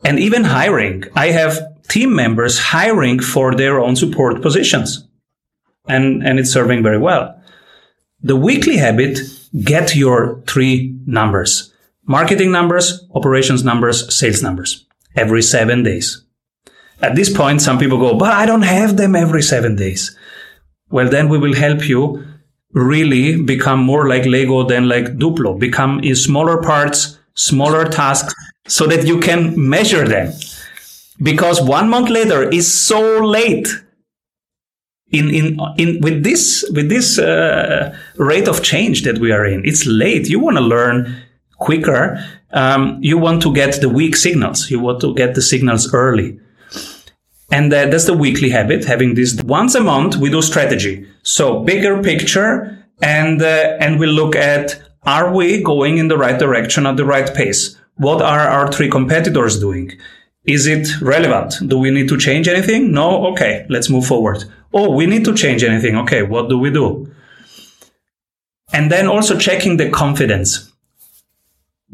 And 0.04 0.18
even 0.18 0.44
hiring. 0.44 1.04
I 1.14 1.26
have 1.28 1.58
team 1.88 2.14
members 2.14 2.58
hiring 2.58 3.20
for 3.20 3.54
their 3.54 3.80
own 3.80 3.96
support 3.96 4.40
positions. 4.40 5.06
And, 5.88 6.26
and 6.26 6.38
it's 6.38 6.52
serving 6.52 6.82
very 6.82 6.98
well. 6.98 7.36
The 8.22 8.36
weekly 8.36 8.76
habit, 8.76 9.18
get 9.62 9.96
your 9.96 10.42
three 10.46 10.96
numbers. 11.06 11.72
Marketing 12.06 12.50
numbers, 12.52 13.06
operations 13.14 13.64
numbers, 13.64 14.14
sales 14.14 14.42
numbers 14.42 14.86
every 15.16 15.42
seven 15.42 15.82
days. 15.82 16.24
At 17.02 17.14
this 17.14 17.34
point, 17.34 17.62
some 17.62 17.78
people 17.78 17.98
go, 17.98 18.16
but 18.16 18.32
I 18.32 18.46
don't 18.46 18.62
have 18.62 18.96
them 18.96 19.16
every 19.16 19.42
seven 19.42 19.74
days. 19.74 20.16
Well, 20.90 21.08
then 21.08 21.28
we 21.28 21.38
will 21.38 21.54
help 21.54 21.88
you 21.88 22.24
really 22.72 23.42
become 23.42 23.80
more 23.80 24.08
like 24.08 24.24
Lego 24.26 24.64
than 24.64 24.88
like 24.88 25.16
Duplo, 25.16 25.58
become 25.58 26.00
in 26.00 26.14
smaller 26.14 26.62
parts, 26.62 27.18
smaller 27.34 27.84
tasks 27.84 28.34
so 28.66 28.86
that 28.86 29.06
you 29.06 29.18
can 29.18 29.68
measure 29.68 30.06
them. 30.06 30.32
Because 31.22 31.60
one 31.60 31.88
month 31.88 32.08
later 32.08 32.48
is 32.48 32.72
so 32.72 33.18
late. 33.18 33.68
In, 35.12 35.28
in, 35.30 35.58
in, 35.76 36.00
with 36.00 36.22
this, 36.22 36.64
with 36.72 36.88
this, 36.88 37.18
uh, 37.18 37.96
rate 38.16 38.46
of 38.46 38.62
change 38.62 39.02
that 39.02 39.18
we 39.18 39.32
are 39.32 39.44
in, 39.44 39.64
it's 39.64 39.84
late. 39.84 40.28
You 40.28 40.38
want 40.38 40.56
to 40.56 40.62
learn 40.62 41.16
quicker. 41.58 42.24
Um, 42.52 42.98
you 43.02 43.18
want 43.18 43.42
to 43.42 43.52
get 43.52 43.80
the 43.80 43.88
weak 43.88 44.14
signals. 44.14 44.70
You 44.70 44.78
want 44.78 45.00
to 45.00 45.12
get 45.14 45.34
the 45.34 45.42
signals 45.42 45.92
early. 45.92 46.38
And 47.50 47.72
uh, 47.72 47.86
that's 47.86 48.06
the 48.06 48.14
weekly 48.14 48.50
habit, 48.50 48.84
having 48.84 49.14
this 49.14 49.40
once 49.42 49.74
a 49.74 49.80
month, 49.80 50.16
we 50.16 50.30
do 50.30 50.40
strategy. 50.40 51.06
So 51.22 51.64
bigger 51.64 52.02
picture 52.02 52.86
and, 53.02 53.42
uh, 53.42 53.76
and 53.80 53.98
we 53.98 54.06
look 54.06 54.36
at, 54.36 54.80
are 55.02 55.34
we 55.34 55.62
going 55.62 55.98
in 55.98 56.08
the 56.08 56.18
right 56.18 56.38
direction 56.38 56.86
at 56.86 56.96
the 56.96 57.04
right 57.04 57.34
pace? 57.34 57.76
What 57.96 58.22
are 58.22 58.40
our 58.40 58.70
three 58.70 58.88
competitors 58.88 59.58
doing? 59.58 59.92
Is 60.44 60.66
it 60.66 61.00
relevant? 61.00 61.56
Do 61.68 61.78
we 61.78 61.90
need 61.90 62.08
to 62.08 62.16
change 62.16 62.48
anything? 62.48 62.92
No? 62.92 63.26
Okay, 63.32 63.66
let's 63.68 63.90
move 63.90 64.06
forward. 64.06 64.44
Oh, 64.72 64.90
we 64.94 65.06
need 65.06 65.24
to 65.24 65.34
change 65.34 65.64
anything. 65.64 65.96
Okay, 65.96 66.22
what 66.22 66.48
do 66.48 66.58
we 66.58 66.70
do? 66.70 67.12
And 68.72 68.90
then 68.90 69.08
also 69.08 69.36
checking 69.36 69.76
the 69.76 69.90
confidence 69.90 70.69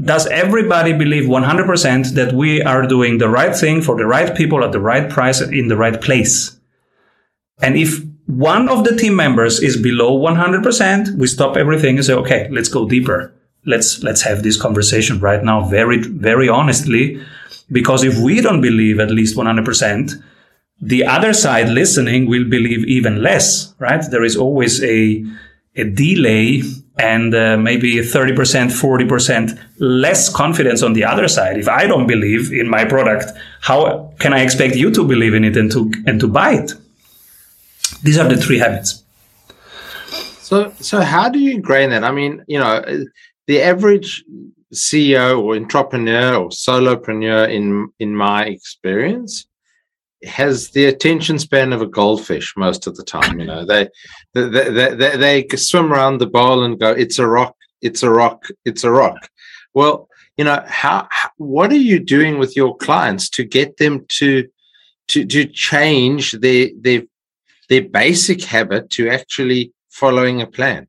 does 0.00 0.26
everybody 0.26 0.92
believe 0.92 1.24
100% 1.24 2.14
that 2.14 2.32
we 2.34 2.60
are 2.62 2.86
doing 2.86 3.18
the 3.18 3.28
right 3.28 3.56
thing 3.56 3.80
for 3.80 3.96
the 3.96 4.06
right 4.06 4.36
people 4.36 4.62
at 4.62 4.72
the 4.72 4.80
right 4.80 5.08
price 5.08 5.40
in 5.40 5.68
the 5.68 5.76
right 5.76 6.00
place? 6.00 6.58
And 7.62 7.76
if 7.76 8.04
one 8.26 8.68
of 8.68 8.84
the 8.84 8.94
team 8.96 9.16
members 9.16 9.60
is 9.60 9.80
below 9.80 10.18
100%, 10.18 11.16
we 11.16 11.26
stop 11.26 11.56
everything 11.56 11.96
and 11.96 12.04
say, 12.04 12.12
okay, 12.12 12.48
let's 12.50 12.68
go 12.68 12.86
deeper. 12.86 13.32
Let's, 13.64 14.02
let's 14.02 14.22
have 14.22 14.42
this 14.42 14.60
conversation 14.60 15.18
right 15.20 15.42
now 15.42 15.64
very, 15.68 16.02
very 16.02 16.48
honestly. 16.48 17.24
Because 17.72 18.04
if 18.04 18.18
we 18.18 18.40
don't 18.40 18.60
believe 18.60 19.00
at 19.00 19.10
least 19.10 19.36
100%, 19.36 20.22
the 20.80 21.06
other 21.06 21.32
side 21.32 21.70
listening 21.70 22.26
will 22.28 22.44
believe 22.44 22.84
even 22.86 23.22
less, 23.22 23.74
right? 23.78 24.04
There 24.10 24.24
is 24.24 24.36
always 24.36 24.82
a, 24.84 25.24
a 25.76 25.84
delay 25.84 26.62
and 26.98 27.34
uh, 27.34 27.56
maybe 27.56 27.96
30%, 27.96 28.34
40% 28.34 29.58
less 29.78 30.34
confidence 30.34 30.82
on 30.82 30.94
the 30.94 31.04
other 31.04 31.28
side. 31.28 31.58
If 31.58 31.68
I 31.68 31.86
don't 31.86 32.06
believe 32.06 32.52
in 32.52 32.68
my 32.68 32.84
product, 32.84 33.32
how 33.60 34.12
can 34.18 34.32
I 34.32 34.40
expect 34.40 34.76
you 34.76 34.90
to 34.92 35.06
believe 35.06 35.34
in 35.34 35.44
it 35.44 35.56
and 35.56 35.70
to, 35.72 35.92
and 36.06 36.18
to 36.20 36.28
buy 36.28 36.54
it? 36.54 36.72
These 38.02 38.18
are 38.18 38.28
the 38.28 38.36
three 38.36 38.58
habits. 38.58 39.02
So, 40.40 40.72
so 40.80 41.00
how 41.00 41.28
do 41.28 41.38
you 41.38 41.52
ingrain 41.52 41.90
that? 41.90 42.04
I 42.04 42.12
mean, 42.12 42.44
you 42.46 42.58
know, 42.58 42.82
the 43.46 43.62
average 43.62 44.24
CEO 44.74 45.42
or 45.42 45.56
entrepreneur 45.56 46.34
or 46.34 46.48
solopreneur 46.50 47.48
in 47.48 47.88
in 47.98 48.14
my 48.14 48.44
experience 48.44 49.46
has 50.26 50.70
the 50.70 50.86
attention 50.86 51.38
span 51.38 51.72
of 51.72 51.82
a 51.82 51.86
goldfish 51.86 52.54
most 52.56 52.86
of 52.86 52.96
the 52.96 53.04
time. 53.04 53.38
You 53.40 53.46
know, 53.46 53.64
they 53.64 53.88
they, 54.34 54.48
they, 54.48 54.94
they, 54.94 55.16
they 55.16 55.56
swim 55.56 55.92
around 55.92 56.18
the 56.18 56.26
bowl 56.26 56.64
and 56.64 56.78
go, 56.78 56.90
"It's 56.90 57.18
a 57.18 57.26
rock, 57.26 57.56
it's 57.80 58.02
a 58.02 58.10
rock, 58.10 58.46
it's 58.64 58.84
a 58.84 58.90
rock." 58.90 59.28
Well, 59.74 60.08
you 60.36 60.44
know, 60.44 60.62
how, 60.66 61.06
how 61.10 61.30
what 61.36 61.70
are 61.70 61.76
you 61.76 61.98
doing 61.98 62.38
with 62.38 62.56
your 62.56 62.76
clients 62.76 63.30
to 63.30 63.44
get 63.44 63.76
them 63.78 64.04
to 64.08 64.48
to 65.08 65.24
to 65.24 65.46
change 65.46 66.32
their 66.32 66.68
their 66.78 67.02
their 67.68 67.82
basic 67.82 68.42
habit 68.42 68.90
to 68.90 69.08
actually 69.08 69.72
following 69.90 70.42
a 70.42 70.46
plan? 70.46 70.88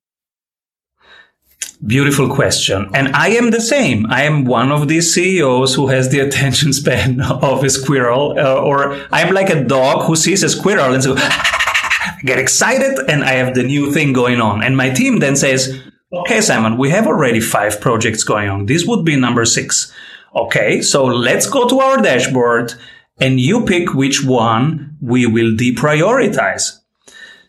Beautiful 1.86 2.34
question. 2.34 2.90
And 2.96 3.10
I 3.10 3.30
am 3.30 3.52
the 3.52 3.62
same. 3.62 4.08
I 4.10 4.24
am 4.24 4.46
one 4.46 4.72
of 4.72 4.88
these 4.88 5.14
CEOs 5.14 5.76
who 5.76 5.88
has 5.88 6.10
the 6.10 6.20
attention 6.28 6.74
span 6.74 7.22
of 7.22 7.64
a 7.64 7.70
squirrel, 7.70 8.36
uh, 8.38 8.62
or 8.62 8.94
I'm 9.12 9.34
like 9.34 9.50
a 9.50 9.64
dog 9.64 10.06
who 10.06 10.16
sees 10.16 10.44
a 10.44 10.50
squirrel 10.50 10.94
and 10.94 11.04
so 11.04 11.16
get 12.24 12.40
excited 12.40 12.98
and 13.08 13.24
I 13.24 13.34
have 13.34 13.54
the 13.54 13.64
new 13.64 13.92
thing 13.92 14.12
going 14.12 14.42
on. 14.42 14.64
And 14.64 14.76
my 14.76 14.90
team 14.90 15.20
then 15.20 15.36
says, 15.36 15.80
okay, 16.12 16.42
Simon, 16.42 16.78
we 16.78 16.90
have 16.90 17.06
already 17.06 17.40
five 17.40 17.80
projects 17.80 18.24
going 18.24 18.50
on. 18.50 18.66
This 18.66 18.86
would 18.86 19.06
be 19.06 19.16
number 19.16 19.46
six. 19.46 19.94
Okay. 20.36 20.82
So 20.82 21.06
let's 21.06 21.48
go 21.48 21.68
to 21.68 21.80
our 21.80 21.98
dashboard 22.02 22.74
and 23.20 23.40
you 23.40 23.66
pick 23.66 23.94
which 23.94 24.24
one 24.24 24.98
we 25.00 25.28
will 25.28 25.56
deprioritize. 25.56 26.80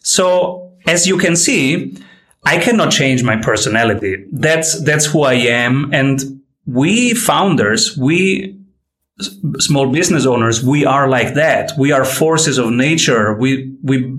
So 0.01 0.75
as 0.87 1.07
you 1.07 1.17
can 1.17 1.35
see, 1.35 1.97
I 2.45 2.59
cannot 2.59 2.93
change 2.93 3.23
my 3.23 3.37
personality. 3.37 4.25
That's, 4.33 4.83
that's 4.83 5.07
who 5.07 5.23
I 5.23 5.35
am. 5.35 5.93
And 5.93 6.43
we 6.67 7.15
founders, 7.15 7.97
we 7.97 8.57
small 9.59 9.91
business 9.91 10.27
owners, 10.27 10.65
we 10.65 10.85
are 10.85 11.09
like 11.09 11.35
that. 11.35 11.73
We 11.77 11.93
are 11.93 12.05
forces 12.05 12.59
of 12.59 12.71
nature. 12.71 13.35
We, 13.35 13.75
we, 13.83 14.17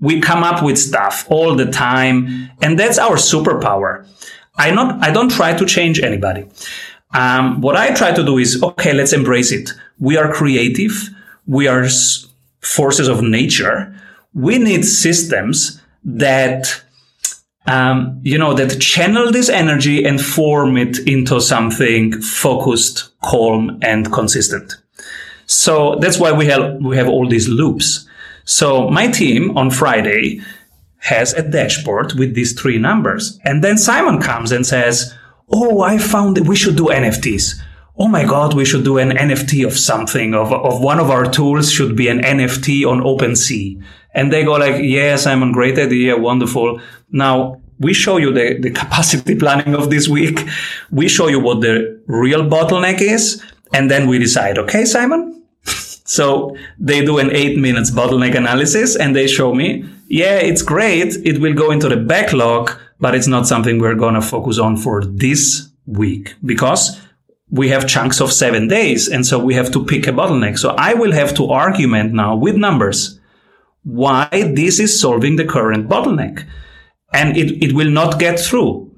we 0.00 0.20
come 0.20 0.44
up 0.44 0.62
with 0.62 0.78
stuff 0.78 1.26
all 1.28 1.56
the 1.56 1.66
time. 1.66 2.50
And 2.62 2.78
that's 2.78 2.98
our 2.98 3.16
superpower. 3.16 4.06
I 4.56 4.70
not, 4.70 5.02
I 5.02 5.10
don't 5.10 5.30
try 5.30 5.54
to 5.54 5.66
change 5.66 6.00
anybody. 6.00 6.46
Um, 7.12 7.60
what 7.60 7.76
I 7.76 7.92
try 7.94 8.12
to 8.12 8.24
do 8.24 8.38
is, 8.38 8.62
okay, 8.62 8.92
let's 8.92 9.12
embrace 9.12 9.52
it. 9.52 9.70
We 9.98 10.16
are 10.16 10.32
creative. 10.32 11.10
We 11.46 11.66
are 11.66 11.86
forces 12.60 13.08
of 13.08 13.22
nature. 13.22 13.94
We 14.32 14.58
need 14.58 14.84
systems 14.84 15.80
that 16.04 16.83
um, 17.66 18.20
you 18.22 18.38
know, 18.38 18.54
that 18.54 18.80
channel 18.80 19.32
this 19.32 19.48
energy 19.48 20.04
and 20.04 20.20
form 20.20 20.76
it 20.76 20.98
into 21.08 21.40
something 21.40 22.20
focused, 22.20 23.10
calm, 23.22 23.78
and 23.82 24.12
consistent. 24.12 24.76
So 25.46 25.96
that's 25.96 26.18
why 26.18 26.32
we 26.32 26.46
have, 26.46 26.76
we 26.82 26.96
have 26.96 27.08
all 27.08 27.28
these 27.28 27.48
loops. 27.48 28.06
So 28.44 28.90
my 28.90 29.08
team 29.08 29.56
on 29.56 29.70
Friday 29.70 30.40
has 30.98 31.32
a 31.34 31.42
dashboard 31.42 32.14
with 32.14 32.34
these 32.34 32.58
three 32.58 32.78
numbers. 32.78 33.38
And 33.44 33.62
then 33.62 33.78
Simon 33.78 34.20
comes 34.20 34.52
and 34.52 34.66
says, 34.66 35.14
Oh, 35.50 35.82
I 35.82 35.98
found 35.98 36.36
that 36.36 36.46
we 36.46 36.56
should 36.56 36.76
do 36.76 36.86
NFTs. 36.86 37.60
Oh 37.96 38.08
my 38.08 38.24
God, 38.24 38.54
we 38.54 38.64
should 38.64 38.82
do 38.82 38.98
an 38.98 39.10
NFT 39.10 39.64
of 39.64 39.78
something 39.78 40.34
of, 40.34 40.52
of 40.52 40.80
one 40.80 40.98
of 40.98 41.10
our 41.10 41.30
tools 41.30 41.70
should 41.70 41.94
be 41.94 42.08
an 42.08 42.20
NFT 42.20 42.84
on 42.86 43.00
OpenSea. 43.00 43.80
And 44.14 44.32
they 44.32 44.44
go 44.44 44.52
like, 44.52 44.82
yeah, 44.82 45.16
Simon, 45.16 45.52
great 45.52 45.78
idea. 45.78 46.16
Wonderful. 46.16 46.80
Now 47.14 47.62
we 47.78 47.94
show 47.94 48.16
you 48.16 48.32
the, 48.32 48.58
the 48.58 48.70
capacity 48.70 49.34
planning 49.42 49.74
of 49.74 49.88
this 49.88 50.08
week. 50.08 50.40
We 50.90 51.08
show 51.08 51.28
you 51.28 51.40
what 51.40 51.60
the 51.60 52.02
real 52.06 52.42
bottleneck 52.42 53.00
is. 53.00 53.42
And 53.72 53.90
then 53.90 54.08
we 54.08 54.18
decide, 54.18 54.58
okay, 54.58 54.84
Simon. 54.84 55.44
so 55.64 56.56
they 56.78 57.04
do 57.04 57.18
an 57.18 57.30
eight 57.30 57.56
minutes 57.56 57.90
bottleneck 57.90 58.34
analysis 58.36 58.96
and 58.96 59.14
they 59.14 59.28
show 59.28 59.54
me, 59.54 59.84
yeah, 60.08 60.36
it's 60.36 60.62
great. 60.62 61.14
It 61.24 61.40
will 61.40 61.54
go 61.54 61.70
into 61.70 61.88
the 61.88 61.96
backlog, 61.96 62.72
but 62.98 63.14
it's 63.14 63.28
not 63.28 63.46
something 63.46 63.78
we're 63.78 63.94
going 63.94 64.14
to 64.14 64.22
focus 64.22 64.58
on 64.58 64.76
for 64.76 65.04
this 65.04 65.68
week 65.86 66.34
because 66.44 67.00
we 67.50 67.68
have 67.68 67.86
chunks 67.86 68.20
of 68.20 68.32
seven 68.32 68.66
days. 68.66 69.08
And 69.08 69.24
so 69.24 69.38
we 69.38 69.54
have 69.54 69.70
to 69.70 69.84
pick 69.84 70.08
a 70.08 70.10
bottleneck. 70.10 70.58
So 70.58 70.70
I 70.70 70.94
will 70.94 71.12
have 71.12 71.32
to 71.36 71.50
argument 71.50 72.12
now 72.12 72.34
with 72.34 72.56
numbers 72.56 73.20
why 73.84 74.28
this 74.32 74.80
is 74.80 74.98
solving 74.98 75.36
the 75.36 75.44
current 75.44 75.88
bottleneck. 75.88 76.44
And 77.14 77.36
it, 77.36 77.64
it 77.64 77.72
will 77.72 77.90
not 77.90 78.18
get 78.18 78.38
through. 78.38 78.90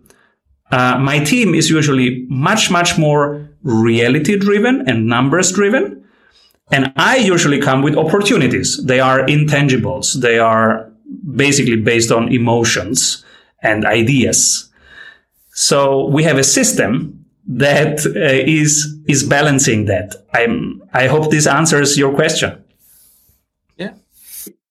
Uh, 0.72 0.98
my 0.98 1.20
team 1.20 1.54
is 1.54 1.70
usually 1.70 2.26
much, 2.28 2.70
much 2.70 2.98
more 2.98 3.48
reality 3.62 4.36
driven 4.38 4.88
and 4.88 5.06
numbers 5.06 5.52
driven. 5.52 6.04
And 6.72 6.92
I 6.96 7.16
usually 7.18 7.60
come 7.60 7.82
with 7.82 7.96
opportunities. 7.96 8.84
They 8.84 8.98
are 8.98 9.20
intangibles. 9.26 10.20
They 10.20 10.38
are 10.38 10.90
basically 11.34 11.76
based 11.76 12.10
on 12.10 12.32
emotions 12.32 13.24
and 13.62 13.84
ideas. 13.84 14.68
So 15.52 16.06
we 16.06 16.24
have 16.24 16.38
a 16.38 16.44
system 16.44 17.24
that 17.46 18.04
uh, 18.04 18.50
is 18.50 18.98
is 19.06 19.22
balancing 19.22 19.86
that. 19.86 20.16
I'm 20.34 20.82
I 20.92 21.06
hope 21.06 21.30
this 21.30 21.46
answers 21.46 21.96
your 21.96 22.12
question. 22.14 22.62
Yeah. 23.76 23.94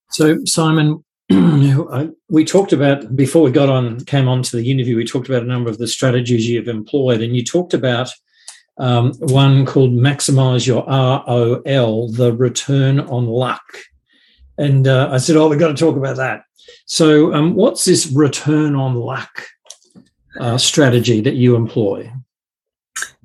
So 0.10 0.44
Simon, 0.46 1.04
we 2.30 2.46
talked 2.46 2.72
about 2.72 3.16
before 3.16 3.42
we 3.42 3.52
got 3.52 3.70
on 3.70 4.00
came 4.06 4.28
on 4.28 4.44
to 4.44 4.58
the 4.58 4.70
interview. 4.70 4.96
We 4.96 5.06
talked 5.06 5.28
about 5.28 5.44
a 5.44 5.48
number 5.48 5.70
of 5.70 5.80
the 5.80 5.88
strategies 5.88 6.48
you've 6.48 6.68
employed, 6.68 7.22
and 7.22 7.36
you 7.36 7.44
talked 7.44 7.74
about 7.74 8.10
um, 8.78 9.14
one 9.20 9.66
called 9.66 9.92
maximize 9.92 10.68
your 10.68 10.86
ROL, 10.86 12.12
the 12.12 12.34
return 12.34 13.00
on 13.00 13.26
luck. 13.26 13.64
And 14.58 14.88
uh, 14.88 15.10
I 15.12 15.18
said, 15.18 15.36
"Oh, 15.36 15.50
we've 15.50 15.60
got 15.60 15.70
to 15.70 15.74
talk 15.74 15.96
about 15.96 16.18
that." 16.18 16.44
So, 16.86 17.34
um, 17.34 17.56
what's 17.56 17.86
this 17.86 18.08
return 18.08 18.76
on 18.76 18.96
luck 18.96 19.48
uh, 20.40 20.58
strategy 20.60 21.22
that 21.22 21.36
you 21.36 21.56
employ? 21.56 22.12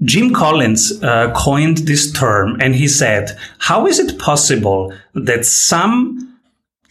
Jim 0.03 0.33
Collins 0.33 1.03
uh, 1.03 1.33
coined 1.37 1.79
this 1.79 2.11
term 2.11 2.59
and 2.61 2.75
he 2.75 2.89
said, 2.89 3.37
How 3.59 3.87
is 3.87 3.99
it 3.99 4.19
possible 4.19 4.93
that 5.15 5.45
some 5.45 6.39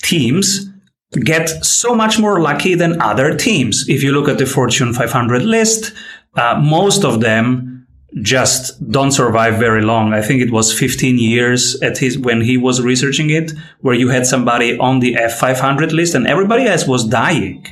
teams 0.03 0.68
get 1.11 1.49
so 1.65 1.95
much 1.95 2.19
more 2.19 2.39
lucky 2.39 2.75
than 2.75 3.01
other 3.01 3.35
teams? 3.35 3.87
If 3.87 4.03
you 4.03 4.11
look 4.11 4.29
at 4.29 4.37
the 4.37 4.45
Fortune 4.45 4.93
500 4.93 5.43
list, 5.43 5.93
uh, 6.35 6.59
most 6.61 7.03
of 7.03 7.21
them 7.21 7.87
just 8.21 8.91
don't 8.91 9.11
survive 9.11 9.59
very 9.59 9.81
long. 9.81 10.13
I 10.13 10.21
think 10.21 10.41
it 10.41 10.51
was 10.51 10.77
15 10.77 11.19
years 11.19 11.79
at 11.81 11.97
his, 11.97 12.17
when 12.17 12.41
he 12.41 12.57
was 12.57 12.81
researching 12.81 13.29
it, 13.29 13.51
where 13.81 13.95
you 13.95 14.09
had 14.09 14.25
somebody 14.25 14.77
on 14.79 14.99
the 14.99 15.13
F500 15.15 15.91
list 15.91 16.15
and 16.15 16.27
everybody 16.27 16.65
else 16.65 16.87
was 16.87 17.05
dying. 17.05 17.65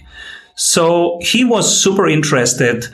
So 0.55 1.19
he 1.21 1.43
was 1.43 1.81
super 1.81 2.07
interested 2.07 2.87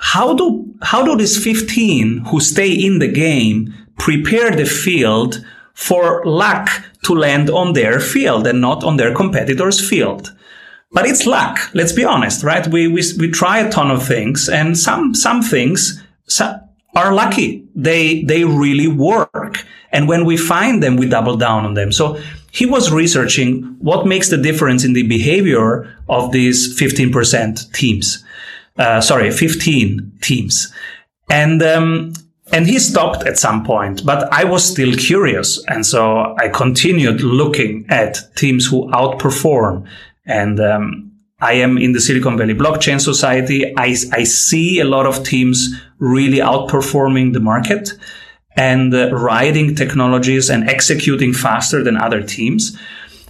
how 0.00 0.34
do 0.34 0.74
how 0.82 1.04
do 1.04 1.16
these 1.16 1.42
15 1.42 2.24
who 2.26 2.40
stay 2.40 2.72
in 2.72 2.98
the 2.98 3.08
game 3.08 3.72
prepare 3.98 4.50
the 4.50 4.64
field 4.64 5.44
for 5.74 6.24
luck 6.24 6.70
to 7.04 7.14
land 7.14 7.50
on 7.50 7.72
their 7.72 8.00
field 8.00 8.46
and 8.46 8.60
not 8.60 8.84
on 8.84 8.96
their 8.96 9.14
competitor's 9.14 9.86
field. 9.86 10.34
But 10.92 11.06
it's 11.06 11.26
luck 11.26 11.58
let's 11.74 11.92
be 11.92 12.04
honest 12.04 12.42
right? 12.42 12.66
We 12.66 12.88
we, 12.88 13.02
we 13.18 13.30
try 13.30 13.60
a 13.60 13.70
ton 13.70 13.90
of 13.90 14.06
things 14.06 14.48
and 14.48 14.76
some 14.76 15.14
some 15.14 15.42
things 15.42 16.02
are 16.96 17.14
lucky. 17.14 17.66
They 17.74 18.22
they 18.24 18.44
really 18.44 18.88
work. 18.88 19.64
And 19.92 20.08
when 20.08 20.24
we 20.24 20.36
find 20.36 20.82
them 20.82 20.96
we 20.96 21.08
double 21.08 21.36
down 21.36 21.64
on 21.64 21.74
them. 21.74 21.92
So 21.92 22.18
he 22.50 22.66
was 22.66 22.90
researching 22.90 23.62
what 23.78 24.06
makes 24.06 24.28
the 24.28 24.36
difference 24.36 24.84
in 24.84 24.92
the 24.92 25.06
behavior 25.06 25.96
of 26.08 26.32
these 26.32 26.78
15% 26.80 27.72
teams. 27.72 28.24
Uh, 28.76 29.00
sorry, 29.00 29.30
15 29.30 30.12
teams. 30.20 30.72
And, 31.30 31.62
um, 31.62 32.12
and 32.52 32.66
he 32.66 32.78
stopped 32.78 33.26
at 33.26 33.38
some 33.38 33.64
point, 33.64 34.04
but 34.04 34.32
I 34.32 34.44
was 34.44 34.64
still 34.64 34.94
curious. 34.94 35.62
And 35.68 35.86
so 35.86 36.34
I 36.38 36.48
continued 36.48 37.22
looking 37.22 37.86
at 37.88 38.18
teams 38.36 38.66
who 38.66 38.88
outperform. 38.90 39.86
And, 40.26 40.60
um, 40.60 41.10
I 41.42 41.54
am 41.54 41.78
in 41.78 41.92
the 41.92 42.00
Silicon 42.00 42.36
Valley 42.36 42.54
Blockchain 42.54 43.00
Society. 43.00 43.72
I, 43.76 43.96
I 44.12 44.24
see 44.24 44.78
a 44.78 44.84
lot 44.84 45.06
of 45.06 45.24
teams 45.24 45.74
really 45.98 46.38
outperforming 46.38 47.32
the 47.32 47.40
market 47.40 47.92
and 48.56 48.92
uh, 48.94 49.10
riding 49.14 49.74
technologies 49.74 50.50
and 50.50 50.68
executing 50.68 51.32
faster 51.32 51.82
than 51.82 51.96
other 51.96 52.22
teams. 52.22 52.78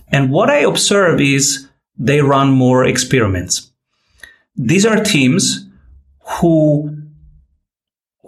And 0.08 0.32
what 0.32 0.50
I 0.50 0.58
observe 0.60 1.20
is 1.20 1.68
they 1.96 2.20
run 2.20 2.50
more 2.50 2.84
experiments. 2.84 3.70
These 4.56 4.86
are 4.86 5.04
teams 5.04 5.66
who 6.40 6.99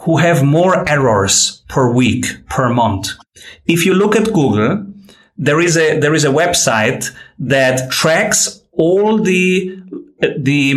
who 0.02 0.16
have 0.16 0.44
more 0.44 0.88
errors 0.88 1.62
per 1.68 1.92
week, 1.92 2.26
per 2.48 2.68
month. 2.68 3.10
If 3.66 3.86
you 3.86 3.94
look 3.94 4.16
at 4.16 4.32
Google, 4.32 4.86
there 5.36 5.60
is 5.60 5.76
a 5.76 5.98
there 5.98 6.14
is 6.14 6.24
a 6.24 6.28
website 6.28 7.10
that 7.38 7.90
tracks 7.90 8.62
all 8.72 9.18
the 9.18 9.78
the 10.38 10.74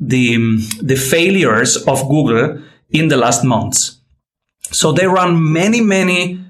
the 0.00 0.58
the 0.82 0.96
failures 0.96 1.76
of 1.86 2.08
Google 2.08 2.62
in 2.90 3.08
the 3.08 3.16
last 3.16 3.44
months. 3.44 3.98
So 4.72 4.92
they 4.92 5.06
run 5.06 5.52
many 5.52 5.80
many 5.80 6.44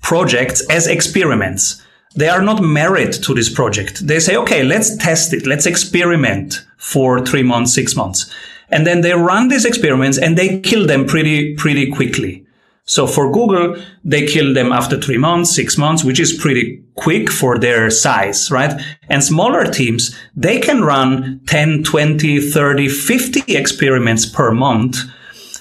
projects 0.00 0.64
as 0.70 0.86
experiments. 0.86 1.82
They 2.14 2.28
are 2.28 2.42
not 2.42 2.62
married 2.62 3.12
to 3.24 3.34
this 3.34 3.52
project. 3.52 4.06
They 4.06 4.20
say, 4.20 4.36
okay, 4.36 4.62
let's 4.62 4.96
test 4.96 5.32
it. 5.32 5.46
Let's 5.46 5.66
experiment 5.66 6.64
for 6.78 7.24
three 7.24 7.42
months, 7.42 7.74
six 7.74 7.94
months. 7.94 8.30
And 8.70 8.86
then 8.86 9.00
they 9.00 9.12
run 9.12 9.48
these 9.48 9.64
experiments 9.64 10.18
and 10.18 10.36
they 10.36 10.60
kill 10.60 10.86
them 10.86 11.06
pretty, 11.06 11.54
pretty 11.56 11.90
quickly. 11.90 12.44
So 12.84 13.06
for 13.06 13.30
Google, 13.30 13.76
they 14.02 14.26
kill 14.26 14.54
them 14.54 14.72
after 14.72 14.98
three 14.98 15.18
months, 15.18 15.54
six 15.54 15.76
months, 15.76 16.04
which 16.04 16.18
is 16.18 16.32
pretty 16.32 16.82
quick 16.96 17.30
for 17.30 17.58
their 17.58 17.90
size, 17.90 18.50
right? 18.50 18.80
And 19.10 19.22
smaller 19.22 19.70
teams, 19.70 20.16
they 20.34 20.58
can 20.58 20.80
run 20.82 21.42
10, 21.46 21.84
20, 21.84 22.40
30, 22.40 22.88
50 22.88 23.54
experiments 23.54 24.24
per 24.24 24.52
month. 24.52 24.96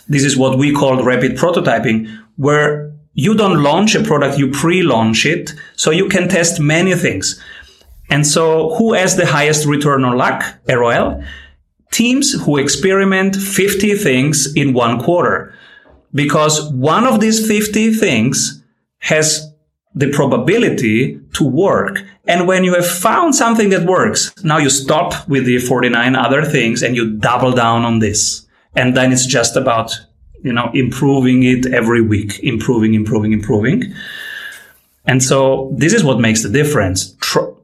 This 0.07 0.23
is 0.23 0.37
what 0.37 0.57
we 0.57 0.73
call 0.73 1.03
rapid 1.03 1.33
prototyping, 1.33 2.17
where 2.37 2.93
you 3.13 3.35
don't 3.35 3.61
launch 3.61 3.93
a 3.95 4.03
product, 4.03 4.37
you 4.37 4.49
pre-launch 4.49 5.25
it. 5.25 5.53
So 5.75 5.91
you 5.91 6.07
can 6.07 6.29
test 6.29 6.61
many 6.61 6.95
things. 6.95 7.43
And 8.09 8.25
so 8.25 8.73
who 8.75 8.93
has 8.93 9.17
the 9.17 9.25
highest 9.25 9.65
return 9.65 10.05
on 10.05 10.17
luck? 10.17 10.45
ROL. 10.69 11.21
Teams 11.91 12.33
who 12.43 12.57
experiment 12.57 13.35
50 13.35 13.95
things 13.95 14.53
in 14.55 14.73
one 14.73 15.01
quarter. 15.01 15.53
Because 16.13 16.71
one 16.71 17.05
of 17.05 17.19
these 17.19 17.45
50 17.47 17.93
things 17.93 18.63
has 18.99 19.51
the 19.97 20.11
probability 20.11 21.19
to 21.33 21.43
work. 21.43 22.03
And 22.27 22.47
when 22.47 22.63
you 22.63 22.75
have 22.75 22.87
found 22.87 23.35
something 23.35 23.69
that 23.69 23.87
works, 23.87 24.31
now 24.43 24.57
you 24.57 24.69
stop 24.69 25.27
with 25.27 25.45
the 25.45 25.57
49 25.57 26.15
other 26.15 26.43
things 26.43 26.83
and 26.83 26.95
you 26.95 27.15
double 27.17 27.51
down 27.51 27.83
on 27.83 27.99
this. 27.99 28.45
And 28.75 28.95
then 28.95 29.11
it's 29.11 29.25
just 29.25 29.55
about, 29.55 29.99
you 30.43 30.53
know, 30.53 30.69
improving 30.73 31.43
it 31.43 31.65
every 31.65 32.01
week, 32.01 32.39
improving, 32.43 32.93
improving, 32.93 33.33
improving. 33.33 33.93
And 35.05 35.23
so 35.23 35.73
this 35.75 35.93
is 35.93 36.03
what 36.03 36.19
makes 36.19 36.43
the 36.43 36.49
difference. 36.49 37.15
Tr- 37.21 37.55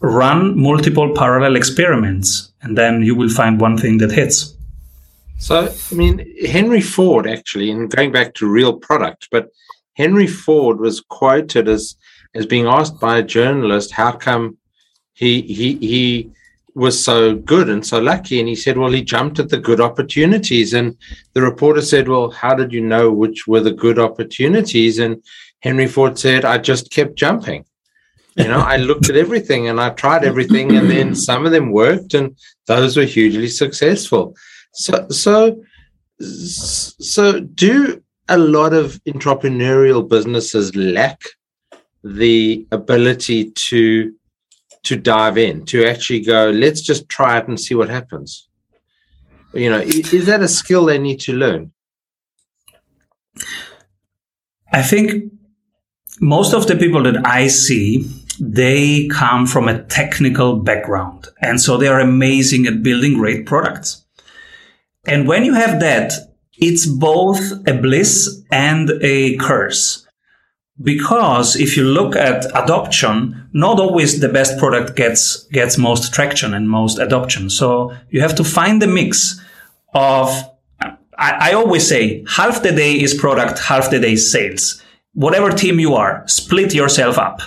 run 0.00 0.58
multiple 0.58 1.14
parallel 1.14 1.56
experiments 1.56 2.51
and 2.62 2.76
then 2.78 3.02
you 3.02 3.14
will 3.14 3.28
find 3.28 3.60
one 3.60 3.76
thing 3.76 3.98
that 3.98 4.12
hits. 4.12 4.54
So, 5.38 5.74
I 5.90 5.94
mean, 5.94 6.24
Henry 6.46 6.80
Ford 6.80 7.26
actually, 7.26 7.70
and 7.70 7.90
going 7.90 8.12
back 8.12 8.34
to 8.34 8.46
real 8.46 8.74
product, 8.74 9.28
but 9.30 9.50
Henry 9.94 10.26
Ford 10.26 10.78
was 10.78 11.00
quoted 11.00 11.68
as 11.68 11.96
as 12.34 12.46
being 12.46 12.66
asked 12.66 12.98
by 12.98 13.18
a 13.18 13.22
journalist 13.22 13.90
how 13.90 14.12
come 14.12 14.56
he 15.12 15.42
he 15.42 15.76
he 15.76 16.30
was 16.74 17.02
so 17.02 17.34
good 17.34 17.68
and 17.68 17.84
so 17.84 18.00
lucky? 18.00 18.38
And 18.38 18.48
he 18.48 18.54
said 18.54 18.78
well 18.78 18.92
he 18.92 19.02
jumped 19.02 19.38
at 19.38 19.50
the 19.50 19.58
good 19.58 19.80
opportunities. 19.80 20.72
And 20.72 20.96
the 21.34 21.42
reporter 21.42 21.82
said 21.82 22.08
well 22.08 22.30
how 22.30 22.54
did 22.54 22.72
you 22.72 22.80
know 22.80 23.10
which 23.12 23.46
were 23.46 23.60
the 23.60 23.72
good 23.72 23.98
opportunities? 23.98 24.98
And 24.98 25.22
henry 25.62 25.86
ford 25.86 26.18
said 26.18 26.44
i 26.44 26.58
just 26.58 26.90
kept 26.90 27.14
jumping 27.14 27.64
you 28.36 28.48
know, 28.48 28.60
I 28.60 28.76
looked 28.76 29.10
at 29.10 29.16
everything 29.16 29.68
and 29.68 29.80
I 29.80 29.90
tried 29.90 30.24
everything, 30.24 30.74
and 30.76 30.90
then 30.90 31.14
some 31.14 31.44
of 31.44 31.52
them 31.52 31.70
worked, 31.70 32.14
and 32.14 32.36
those 32.66 32.96
were 32.96 33.04
hugely 33.04 33.48
successful. 33.48 34.34
So, 34.72 35.06
so, 35.10 35.62
so, 36.18 37.40
do 37.40 38.02
a 38.28 38.38
lot 38.38 38.72
of 38.72 39.02
entrepreneurial 39.04 40.08
businesses 40.08 40.74
lack 40.74 41.20
the 42.02 42.66
ability 42.72 43.50
to 43.50 44.14
to 44.84 44.96
dive 44.96 45.38
in, 45.38 45.64
to 45.66 45.86
actually 45.86 46.20
go, 46.20 46.50
let's 46.50 46.80
just 46.80 47.08
try 47.08 47.38
it 47.38 47.46
and 47.46 47.60
see 47.60 47.74
what 47.74 47.88
happens? 47.88 48.48
You 49.52 49.70
know, 49.70 49.78
is 49.78 50.26
that 50.26 50.42
a 50.42 50.48
skill 50.48 50.86
they 50.86 50.98
need 50.98 51.20
to 51.20 51.32
learn? 51.32 51.72
I 54.72 54.82
think 54.82 55.32
most 56.20 56.54
of 56.54 56.66
the 56.66 56.76
people 56.76 57.02
that 57.04 57.26
I 57.26 57.46
see 57.48 58.08
they 58.40 59.08
come 59.08 59.46
from 59.46 59.68
a 59.68 59.82
technical 59.84 60.56
background. 60.56 61.28
And 61.40 61.60
so 61.60 61.76
they 61.76 61.88
are 61.88 62.00
amazing 62.00 62.66
at 62.66 62.82
building 62.82 63.14
great 63.14 63.46
products. 63.46 64.04
And 65.04 65.26
when 65.26 65.44
you 65.44 65.54
have 65.54 65.80
that, 65.80 66.12
it's 66.58 66.86
both 66.86 67.40
a 67.66 67.74
bliss 67.74 68.42
and 68.50 68.90
a 69.00 69.36
curse. 69.36 70.06
Because 70.80 71.56
if 71.56 71.76
you 71.76 71.84
look 71.84 72.16
at 72.16 72.46
adoption, 72.56 73.48
not 73.52 73.78
always 73.78 74.20
the 74.20 74.28
best 74.28 74.58
product 74.58 74.96
gets, 74.96 75.44
gets 75.48 75.76
most 75.76 76.14
traction 76.14 76.54
and 76.54 76.68
most 76.68 76.98
adoption. 76.98 77.50
So 77.50 77.94
you 78.10 78.20
have 78.20 78.34
to 78.36 78.44
find 78.44 78.80
the 78.80 78.86
mix 78.86 79.40
of, 79.94 80.28
I, 80.80 81.50
I 81.50 81.52
always 81.52 81.86
say 81.86 82.24
half 82.28 82.62
the 82.62 82.72
day 82.72 82.94
is 83.00 83.14
product, 83.14 83.58
half 83.58 83.90
the 83.90 84.00
day 84.00 84.14
is 84.14 84.30
sales. 84.30 84.82
Whatever 85.14 85.50
team 85.50 85.78
you 85.78 85.94
are, 85.94 86.26
split 86.26 86.74
yourself 86.74 87.18
up 87.18 87.42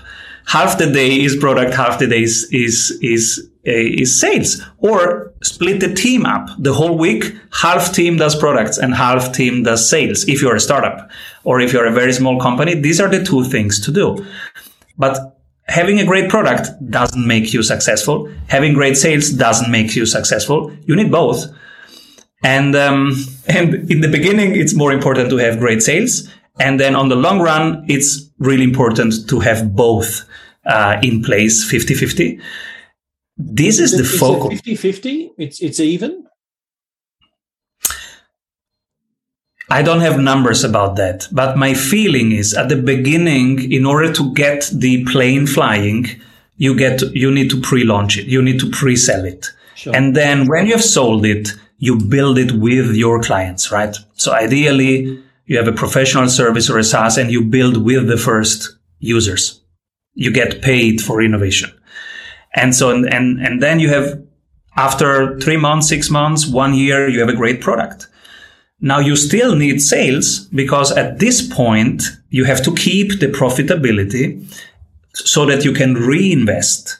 half 0.47 0.77
the 0.77 0.91
day 0.91 1.21
is 1.21 1.35
product, 1.35 1.73
half 1.73 1.99
the 1.99 2.07
day 2.07 2.23
is, 2.23 2.47
is, 2.51 2.97
is, 3.01 3.49
uh, 3.67 3.71
is 3.71 4.19
sales 4.19 4.61
or 4.77 5.33
split 5.43 5.79
the 5.79 5.93
team 5.93 6.25
up 6.25 6.49
the 6.59 6.73
whole 6.73 6.97
week. 6.97 7.35
Half 7.51 7.93
team 7.93 8.17
does 8.17 8.35
products 8.35 8.77
and 8.77 8.93
half 8.93 9.33
team 9.33 9.63
does 9.63 9.87
sales. 9.89 10.27
If 10.27 10.41
you're 10.41 10.55
a 10.55 10.59
startup 10.59 11.09
or 11.43 11.59
if 11.59 11.73
you're 11.73 11.87
a 11.87 11.91
very 11.91 12.13
small 12.13 12.39
company, 12.39 12.75
these 12.75 12.99
are 13.01 13.09
the 13.09 13.23
two 13.23 13.43
things 13.43 13.79
to 13.81 13.91
do. 13.91 14.25
But 14.97 15.17
having 15.67 15.99
a 15.99 16.05
great 16.05 16.29
product 16.29 16.69
doesn't 16.89 17.25
make 17.25 17.53
you 17.53 17.63
successful. 17.63 18.31
Having 18.47 18.73
great 18.73 18.97
sales 18.97 19.29
doesn't 19.31 19.71
make 19.71 19.95
you 19.95 20.05
successful. 20.05 20.71
You 20.85 20.95
need 20.95 21.11
both. 21.11 21.45
And, 22.43 22.75
um, 22.75 23.15
and 23.47 23.89
in 23.89 24.01
the 24.01 24.09
beginning, 24.09 24.55
it's 24.55 24.73
more 24.73 24.91
important 24.91 25.29
to 25.31 25.37
have 25.37 25.59
great 25.59 25.81
sales. 25.81 26.29
And 26.59 26.79
then 26.79 26.95
on 26.95 27.09
the 27.09 27.15
long 27.15 27.39
run, 27.39 27.85
it's 27.87 28.29
really 28.39 28.63
important 28.63 29.27
to 29.29 29.39
have 29.39 29.75
both 29.75 30.25
uh, 30.65 30.99
in 31.03 31.21
place 31.21 31.63
50 31.69 31.93
50. 31.93 32.39
This 33.37 33.79
is, 33.79 33.93
is 33.93 33.99
the 33.99 34.17
focus. 34.17 34.61
50 34.61 34.75
50? 34.75 35.31
It's, 35.37 35.61
it's 35.61 35.79
even? 35.79 36.25
I 39.69 39.81
don't 39.81 40.01
have 40.01 40.19
numbers 40.19 40.63
about 40.63 40.95
that, 40.97 41.27
but 41.31 41.57
my 41.57 41.73
feeling 41.73 42.31
is 42.31 42.53
at 42.53 42.69
the 42.69 42.77
beginning, 42.77 43.71
in 43.71 43.85
order 43.85 44.13
to 44.13 44.33
get 44.33 44.69
the 44.71 45.03
plane 45.05 45.47
flying, 45.47 46.05
you 46.57 46.77
get, 46.77 47.01
you 47.15 47.31
need 47.31 47.49
to 47.49 47.59
pre-launch 47.59 48.17
it. 48.17 48.27
You 48.27 48.41
need 48.41 48.59
to 48.59 48.69
pre-sell 48.69 49.25
it. 49.25 49.47
Sure. 49.73 49.93
And 49.95 50.15
then 50.15 50.47
when 50.47 50.67
you 50.67 50.73
have 50.73 50.83
sold 50.83 51.25
it, 51.25 51.49
you 51.79 51.97
build 51.97 52.37
it 52.37 52.53
with 52.53 52.95
your 52.95 53.21
clients, 53.21 53.71
right? 53.71 53.95
So 54.13 54.33
ideally, 54.33 55.21
you 55.45 55.57
have 55.57 55.67
a 55.67 55.73
professional 55.73 56.27
service 56.27 56.69
or 56.69 56.77
a 56.77 56.83
SaaS 56.83 57.17
and 57.17 57.31
you 57.31 57.43
build 57.43 57.83
with 57.83 58.07
the 58.07 58.17
first 58.17 58.77
users. 58.99 59.61
You 60.13 60.31
get 60.31 60.61
paid 60.61 61.01
for 61.01 61.21
innovation. 61.21 61.71
And 62.55 62.73
so, 62.73 62.89
and, 62.89 63.05
and, 63.13 63.39
and 63.39 63.61
then 63.61 63.79
you 63.79 63.89
have, 63.89 64.21
after 64.77 65.39
three 65.39 65.57
months, 65.57 65.89
six 65.89 66.09
months, 66.09 66.47
one 66.47 66.73
year, 66.73 67.07
you 67.07 67.19
have 67.19 67.29
a 67.29 67.35
great 67.35 67.61
product. 67.61 68.07
Now 68.79 68.99
you 68.99 69.15
still 69.15 69.55
need 69.55 69.81
sales 69.81 70.39
because 70.53 70.91
at 70.91 71.19
this 71.19 71.47
point, 71.47 72.03
you 72.29 72.45
have 72.45 72.63
to 72.63 72.75
keep 72.75 73.19
the 73.19 73.27
profitability 73.27 74.43
so 75.13 75.45
that 75.45 75.63
you 75.63 75.71
can 75.71 75.93
reinvest 75.93 76.97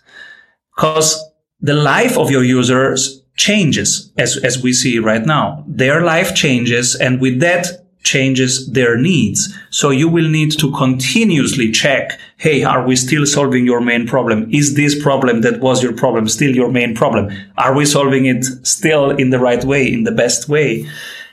because 0.75 1.21
the 1.59 1.73
life 1.73 2.17
of 2.17 2.31
your 2.31 2.43
users 2.43 3.21
changes 3.35 4.11
as, 4.17 4.37
as 4.37 4.61
we 4.61 4.71
see 4.71 4.99
right 4.99 5.25
now. 5.25 5.63
Their 5.67 6.01
life 6.01 6.35
changes. 6.35 6.95
And 6.95 7.19
with 7.19 7.39
that, 7.41 7.84
changes 8.05 8.71
their 8.71 8.97
needs. 8.97 9.53
So 9.71 9.89
you 9.89 10.07
will 10.07 10.29
need 10.29 10.57
to 10.59 10.71
continuously 10.71 11.71
check, 11.71 12.17
hey, 12.37 12.63
are 12.63 12.85
we 12.87 12.95
still 12.95 13.25
solving 13.25 13.65
your 13.65 13.81
main 13.81 14.07
problem? 14.07 14.49
Is 14.53 14.75
this 14.75 15.01
problem 15.01 15.41
that 15.41 15.59
was 15.59 15.83
your 15.83 15.93
problem 15.93 16.29
still 16.29 16.55
your 16.55 16.71
main 16.71 16.95
problem? 16.95 17.29
Are 17.57 17.75
we 17.75 17.85
solving 17.85 18.25
it 18.27 18.45
still 18.63 19.11
in 19.11 19.31
the 19.31 19.39
right 19.39 19.63
way, 19.63 19.91
in 19.91 20.03
the 20.03 20.11
best 20.11 20.47
way? 20.47 20.87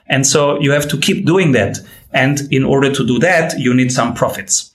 And 0.06 0.26
so 0.26 0.60
you 0.60 0.72
have 0.72 0.88
to 0.88 0.98
keep 0.98 1.24
doing 1.24 1.52
that. 1.52 1.78
And 2.12 2.40
in 2.50 2.64
order 2.64 2.92
to 2.92 3.06
do 3.06 3.18
that, 3.20 3.58
you 3.58 3.72
need 3.74 3.92
some 3.92 4.14
profits. 4.14 4.72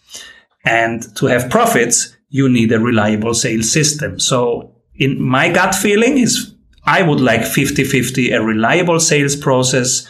And 0.63 1.15
to 1.17 1.25
have 1.27 1.49
profits, 1.49 2.15
you 2.29 2.49
need 2.49 2.71
a 2.71 2.79
reliable 2.79 3.33
sales 3.33 3.71
system. 3.71 4.19
So 4.19 4.75
in 4.95 5.21
my 5.21 5.49
gut 5.49 5.75
feeling 5.75 6.17
is 6.17 6.53
I 6.85 7.01
would 7.01 7.19
like 7.19 7.41
50-50, 7.41 8.33
a 8.33 8.41
reliable 8.41 8.99
sales 8.99 9.35
process 9.35 10.07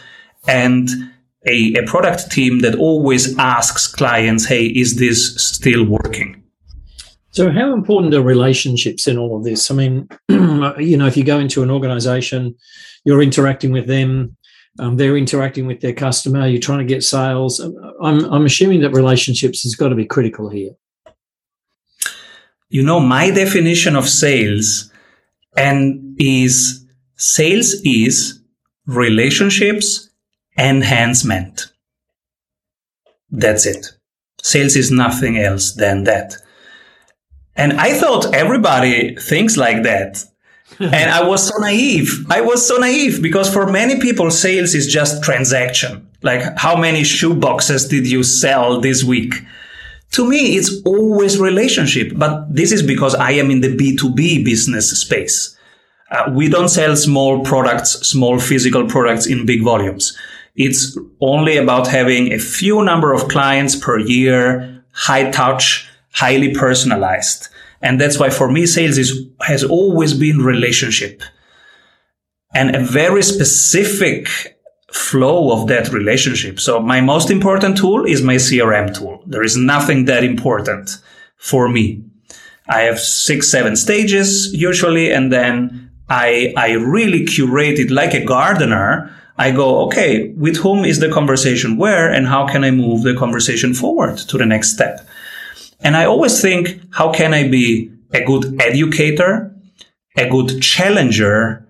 and 0.47 0.89
a, 1.47 1.73
a 1.75 1.83
product 1.85 2.31
team 2.31 2.59
that 2.59 2.75
always 2.75 3.37
asks 3.37 3.87
clients, 3.87 4.45
hey, 4.45 4.65
is 4.65 4.97
this 4.97 5.35
still 5.35 5.85
working? 5.85 6.43
So, 7.31 7.51
how 7.51 7.73
important 7.73 8.13
are 8.13 8.21
relationships 8.21 9.07
in 9.07 9.17
all 9.17 9.37
of 9.37 9.43
this? 9.43 9.69
I 9.69 9.75
mean, 9.75 10.09
you 10.29 10.97
know, 10.97 11.05
if 11.05 11.15
you 11.15 11.23
go 11.23 11.39
into 11.39 11.61
an 11.61 11.69
organization, 11.69 12.55
you're 13.05 13.21
interacting 13.21 13.71
with 13.71 13.87
them, 13.87 14.35
um, 14.79 14.97
they're 14.97 15.17
interacting 15.17 15.67
with 15.67 15.81
their 15.81 15.93
customer, 15.93 16.47
you're 16.47 16.61
trying 16.61 16.79
to 16.79 16.85
get 16.93 17.03
sales. 17.03 17.59
I'm, 17.59 18.25
I'm 18.25 18.45
assuming 18.45 18.81
that 18.81 18.91
relationships 18.91 19.63
has 19.63 19.75
got 19.75 19.89
to 19.89 19.95
be 19.95 20.05
critical 20.05 20.49
here. 20.49 20.71
You 22.69 22.83
know, 22.83 22.99
my 22.99 23.31
definition 23.31 23.95
of 23.95 24.09
sales 24.09 24.91
and 25.55 26.15
is 26.19 26.85
sales 27.15 27.75
is 27.83 28.39
relationships 28.85 30.06
enhancement. 30.57 31.71
That's 33.29 33.65
it. 33.65 33.87
Sales 34.41 34.75
is 34.75 34.91
nothing 34.91 35.37
else 35.37 35.73
than 35.73 36.03
that. 36.05 36.35
And 37.55 37.73
I 37.73 37.93
thought 37.93 38.33
everybody 38.33 39.15
thinks 39.15 39.57
like 39.57 39.83
that. 39.83 40.23
and 40.79 41.09
I 41.09 41.27
was 41.27 41.47
so 41.47 41.57
naive. 41.59 42.25
I 42.29 42.41
was 42.41 42.65
so 42.67 42.77
naive 42.77 43.21
because 43.21 43.51
for 43.51 43.65
many 43.65 43.99
people, 43.99 44.29
sales 44.29 44.75
is 44.75 44.87
just 44.87 45.23
transaction. 45.23 46.07
Like 46.21 46.57
how 46.57 46.77
many 46.77 47.03
shoe 47.03 47.33
boxes 47.33 47.87
did 47.87 48.07
you 48.07 48.23
sell 48.23 48.79
this 48.79 49.03
week? 49.03 49.33
To 50.11 50.27
me, 50.27 50.55
it's 50.55 50.81
always 50.83 51.39
relationship, 51.39 52.13
but 52.15 52.53
this 52.53 52.71
is 52.71 52.81
because 52.81 53.15
I 53.15 53.31
am 53.31 53.51
in 53.51 53.61
the 53.61 53.75
B2B 53.75 54.45
business 54.45 54.89
space. 54.91 55.57
Uh, 56.09 56.31
we 56.33 56.47
don't 56.47 56.69
sell 56.69 56.95
small 56.95 57.43
products, 57.43 57.91
small 58.07 58.39
physical 58.39 58.87
products 58.87 59.25
in 59.25 59.45
big 59.45 59.63
volumes. 59.63 60.17
It's 60.57 60.97
only 61.21 61.57
about 61.57 61.87
having 61.87 62.33
a 62.33 62.39
few 62.39 62.83
number 62.83 63.13
of 63.13 63.29
clients 63.29 63.75
per 63.75 63.99
year, 63.99 64.83
high 64.91 65.31
touch, 65.31 65.87
highly 66.11 66.53
personalized. 66.53 67.47
And 67.81 68.01
that's 68.01 68.19
why 68.19 68.31
for 68.31 68.51
me, 68.51 68.65
sales 68.65 68.97
is, 68.97 69.27
has 69.41 69.63
always 69.63 70.13
been 70.13 70.39
relationship 70.39 71.21
and 72.55 72.75
a 72.75 72.79
very 72.79 73.21
specific 73.21 74.57
flow 74.91 75.51
of 75.51 75.67
that 75.67 75.89
relationship. 75.89 76.59
So 76.59 76.79
my 76.79 77.01
most 77.01 77.29
important 77.29 77.77
tool 77.77 78.05
is 78.05 78.23
my 78.23 78.35
CRM 78.35 78.97
tool. 78.97 79.21
There 79.27 79.43
is 79.43 79.55
nothing 79.55 80.05
that 80.05 80.23
important 80.23 80.97
for 81.37 81.69
me. 81.69 82.03
I 82.67 82.81
have 82.81 82.99
six, 82.99 83.49
seven 83.49 83.75
stages 83.75 84.53
usually, 84.53 85.11
and 85.11 85.31
then 85.31 85.91
I, 86.09 86.53
I 86.57 86.73
really 86.73 87.25
curate 87.25 87.79
it 87.79 87.91
like 87.91 88.13
a 88.13 88.25
gardener 88.25 89.13
I 89.37 89.51
go, 89.51 89.85
okay, 89.85 90.29
with 90.29 90.57
whom 90.57 90.83
is 90.83 90.99
the 90.99 91.09
conversation 91.09 91.77
where 91.77 92.11
and 92.11 92.27
how 92.27 92.47
can 92.47 92.63
I 92.63 92.71
move 92.71 93.03
the 93.03 93.15
conversation 93.15 93.73
forward 93.73 94.17
to 94.17 94.37
the 94.37 94.45
next 94.45 94.73
step? 94.73 95.07
And 95.79 95.95
I 95.95 96.05
always 96.05 96.41
think, 96.41 96.81
how 96.91 97.11
can 97.13 97.33
I 97.33 97.47
be 97.47 97.91
a 98.13 98.23
good 98.23 98.59
educator, 98.59 99.55
a 100.17 100.27
good 100.27 100.61
challenger, 100.61 101.67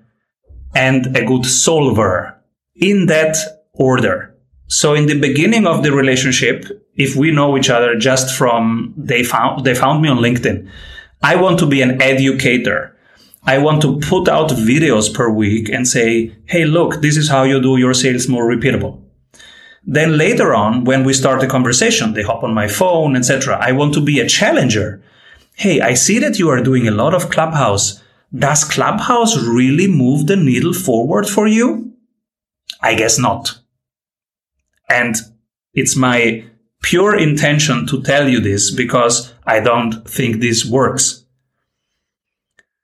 and 0.73 1.17
a 1.17 1.25
good 1.25 1.45
solver 1.45 2.41
in 2.75 3.07
that 3.07 3.35
order? 3.73 4.33
So 4.67 4.93
in 4.93 5.07
the 5.07 5.19
beginning 5.19 5.67
of 5.67 5.83
the 5.83 5.91
relationship, 5.91 6.65
if 6.95 7.15
we 7.15 7.31
know 7.31 7.57
each 7.57 7.69
other 7.69 7.95
just 7.97 8.35
from 8.35 8.93
they 8.97 9.23
found, 9.23 9.65
they 9.65 9.75
found 9.75 10.01
me 10.01 10.09
on 10.09 10.17
LinkedIn, 10.17 10.69
I 11.21 11.35
want 11.35 11.59
to 11.59 11.65
be 11.65 11.81
an 11.81 12.01
educator. 12.01 12.96
I 13.47 13.57
want 13.59 13.81
to 13.83 13.97
put 14.01 14.27
out 14.27 14.49
videos 14.49 15.11
per 15.11 15.29
week 15.29 15.69
and 15.69 15.87
say, 15.87 16.35
Hey, 16.45 16.65
look, 16.65 17.01
this 17.01 17.15
is 17.15 17.29
how 17.29 17.43
you 17.43 17.61
do 17.61 17.77
your 17.77 17.93
sales 17.93 18.27
more 18.27 18.43
repeatable. 18.43 19.01
Then 19.85 20.17
later 20.17 20.53
on, 20.53 20.83
when 20.83 21.05
we 21.05 21.13
start 21.13 21.39
the 21.39 21.47
conversation, 21.47 22.13
they 22.13 22.23
hop 22.23 22.43
on 22.43 22.53
my 22.53 22.67
phone, 22.67 23.15
etc. 23.15 23.57
I 23.59 23.71
want 23.71 23.93
to 23.93 24.01
be 24.01 24.19
a 24.19 24.27
challenger. 24.27 25.01
Hey, 25.55 25.79
I 25.79 25.93
see 25.93 26.19
that 26.19 26.37
you 26.37 26.49
are 26.49 26.61
doing 26.61 26.89
a 26.89 26.91
lot 26.91 27.13
of 27.13 27.29
Clubhouse. 27.29 28.03
Does 28.37 28.65
Clubhouse 28.65 29.37
really 29.41 29.87
move 29.87 30.27
the 30.27 30.35
needle 30.35 30.73
forward 30.73 31.25
for 31.25 31.47
you? 31.47 31.93
I 32.81 32.95
guess 32.95 33.17
not. 33.17 33.59
And 34.89 35.15
it's 35.73 35.95
my 35.95 36.43
pure 36.81 37.17
intention 37.17 37.87
to 37.87 38.01
tell 38.03 38.27
you 38.27 38.41
this 38.41 38.71
because 38.71 39.33
I 39.45 39.61
don't 39.61 40.05
think 40.07 40.41
this 40.41 40.65
works. 40.65 41.23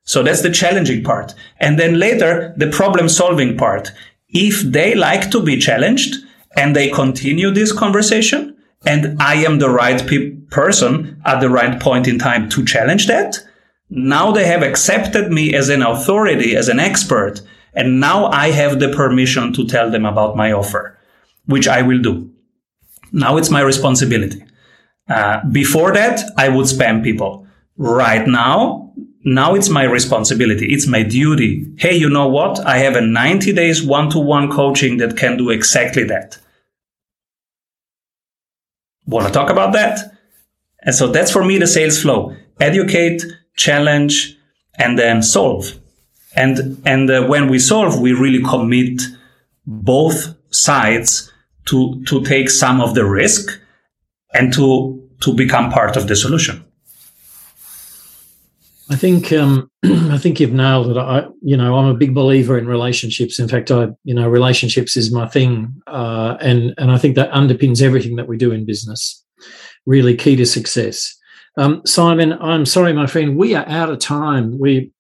So 0.03 0.23
that's 0.23 0.41
the 0.41 0.51
challenging 0.51 1.03
part. 1.03 1.33
And 1.59 1.79
then 1.79 1.99
later, 1.99 2.53
the 2.57 2.67
problem 2.69 3.09
solving 3.09 3.57
part. 3.57 3.91
If 4.29 4.61
they 4.61 4.95
like 4.95 5.31
to 5.31 5.41
be 5.41 5.57
challenged 5.57 6.15
and 6.57 6.75
they 6.75 6.89
continue 6.89 7.51
this 7.51 7.71
conversation 7.71 8.57
and 8.85 9.21
I 9.21 9.35
am 9.35 9.59
the 9.59 9.69
right 9.69 10.05
pe- 10.05 10.31
person 10.49 11.21
at 11.25 11.39
the 11.39 11.49
right 11.49 11.79
point 11.79 12.07
in 12.07 12.19
time 12.19 12.49
to 12.49 12.65
challenge 12.65 13.07
that, 13.07 13.39
now 13.89 14.31
they 14.31 14.45
have 14.45 14.63
accepted 14.63 15.31
me 15.31 15.53
as 15.53 15.69
an 15.69 15.81
authority, 15.83 16.55
as 16.55 16.67
an 16.67 16.79
expert. 16.79 17.41
And 17.73 17.99
now 17.99 18.25
I 18.27 18.51
have 18.51 18.79
the 18.79 18.89
permission 18.89 19.53
to 19.53 19.65
tell 19.65 19.89
them 19.89 20.05
about 20.05 20.35
my 20.35 20.51
offer. 20.51 20.97
which 21.45 21.67
I 21.67 21.81
will 21.81 22.01
do. 22.01 22.31
Now 23.11 23.37
it's 23.37 23.49
my 23.49 23.61
responsibility. 23.61 24.43
Uh, 25.09 25.41
before 25.51 25.93
that, 25.93 26.21
I 26.37 26.49
would 26.49 26.65
spam 26.67 27.03
people. 27.03 27.45
Right 27.77 28.25
now, 28.27 28.93
now 29.23 29.55
it's 29.55 29.69
my 29.69 29.83
responsibility. 29.83 30.73
It's 30.73 30.87
my 30.87 31.03
duty. 31.03 31.71
Hey, 31.77 31.95
you 31.95 32.09
know 32.09 32.27
what? 32.27 32.59
I 32.65 32.79
have 32.79 32.95
a 32.95 33.01
90 33.01 33.53
days 33.53 33.81
one 33.81 34.09
to 34.09 34.19
one 34.19 34.51
coaching 34.51 34.97
that 34.97 35.17
can 35.17 35.37
do 35.37 35.49
exactly 35.49 36.03
that. 36.05 36.37
Want 39.05 39.27
to 39.27 39.33
talk 39.33 39.49
about 39.49 39.73
that? 39.73 40.13
And 40.81 40.93
so 40.93 41.07
that's 41.07 41.31
for 41.31 41.43
me 41.43 41.57
the 41.57 41.67
sales 41.67 42.01
flow. 42.01 42.35
Educate, 42.59 43.23
challenge, 43.55 44.37
and 44.77 44.99
then 44.99 45.23
solve. 45.23 45.79
And, 46.35 46.81
and 46.85 47.09
uh, 47.09 47.25
when 47.25 47.47
we 47.47 47.59
solve, 47.59 47.99
we 47.99 48.11
really 48.11 48.43
commit 48.43 49.01
both 49.65 50.35
sides 50.49 51.31
to, 51.65 52.03
to 52.05 52.23
take 52.25 52.49
some 52.49 52.81
of 52.81 52.95
the 52.95 53.05
risk 53.05 53.59
and 54.33 54.51
to, 54.53 55.09
to 55.21 55.33
become 55.33 55.71
part 55.71 55.95
of 55.95 56.07
the 56.07 56.15
solution. 56.15 56.65
I 58.89 58.95
think 58.95 59.31
um, 59.31 59.71
I 59.83 60.17
think 60.17 60.39
you've 60.39 60.53
nailed 60.53 60.89
it. 60.89 60.97
I, 60.97 61.27
you 61.41 61.55
know, 61.55 61.75
I'm 61.75 61.87
a 61.87 61.93
big 61.93 62.13
believer 62.13 62.57
in 62.57 62.67
relationships. 62.67 63.39
In 63.39 63.47
fact, 63.47 63.71
I, 63.71 63.87
you 64.03 64.13
know, 64.13 64.27
relationships 64.27 64.97
is 64.97 65.11
my 65.11 65.27
thing, 65.27 65.81
uh, 65.87 66.37
and 66.41 66.73
and 66.77 66.91
I 66.91 66.97
think 66.97 67.15
that 67.15 67.31
underpins 67.31 67.81
everything 67.81 68.15
that 68.17 68.27
we 68.27 68.37
do 68.37 68.51
in 68.51 68.65
business. 68.65 69.23
Really 69.85 70.15
key 70.15 70.35
to 70.35 70.45
success. 70.45 71.17
Um, 71.57 71.81
Simon, 71.85 72.33
I'm 72.33 72.65
sorry, 72.65 72.93
my 72.93 73.05
friend, 73.05 73.37
we 73.37 73.55
are 73.55 73.67
out 73.67 73.89
of 73.89 73.99
time. 73.99 74.57
We 74.59 74.91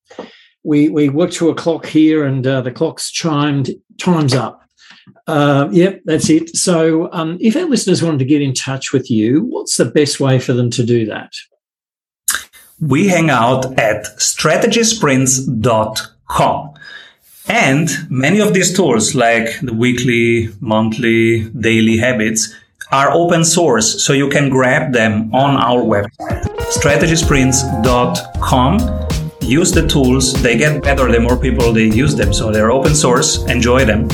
we 0.63 0.89
we 0.89 1.09
worked 1.09 1.33
to 1.33 1.49
a 1.49 1.55
clock 1.55 1.85
here, 1.85 2.25
and 2.25 2.45
uh, 2.45 2.61
the 2.61 2.71
clock's 2.71 3.11
chimed. 3.11 3.71
Time's 3.99 4.33
up. 4.33 4.61
Uh, 5.27 5.67
yep, 5.71 6.01
that's 6.05 6.29
it. 6.29 6.55
So, 6.55 7.11
um, 7.11 7.37
if 7.39 7.55
our 7.55 7.65
listeners 7.65 8.03
wanted 8.03 8.19
to 8.19 8.25
get 8.25 8.41
in 8.41 8.53
touch 8.53 8.93
with 8.93 9.09
you, 9.11 9.41
what's 9.43 9.77
the 9.77 9.85
best 9.85 10.19
way 10.19 10.39
for 10.39 10.53
them 10.53 10.69
to 10.71 10.85
do 10.85 11.05
that? 11.05 11.31
We 12.87 13.07
hang 13.07 13.29
out 13.29 13.79
at 13.79 14.05
strategysprints.com. 14.17 16.73
And 17.47 17.89
many 18.09 18.39
of 18.39 18.53
these 18.53 18.73
tools, 18.75 19.15
like 19.15 19.59
the 19.61 19.73
weekly, 19.73 20.49
monthly, 20.59 21.49
daily 21.49 21.97
habits, 21.97 22.53
are 22.91 23.11
open 23.11 23.43
source, 23.43 24.03
so 24.03 24.13
you 24.13 24.29
can 24.29 24.49
grab 24.49 24.93
them 24.93 25.33
on 25.33 25.57
our 25.57 25.81
website, 25.81 26.43
strategysprints.com. 26.77 28.79
Use 29.41 29.71
the 29.71 29.87
tools, 29.87 30.33
they 30.41 30.55
get 30.57 30.83
better 30.83 31.11
the 31.11 31.19
more 31.19 31.37
people 31.37 31.73
they 31.73 31.89
use 31.89 32.15
them, 32.15 32.31
so 32.31 32.51
they're 32.51 32.71
open 32.71 32.95
source. 32.95 33.43
Enjoy 33.45 33.83
them. 33.83 34.07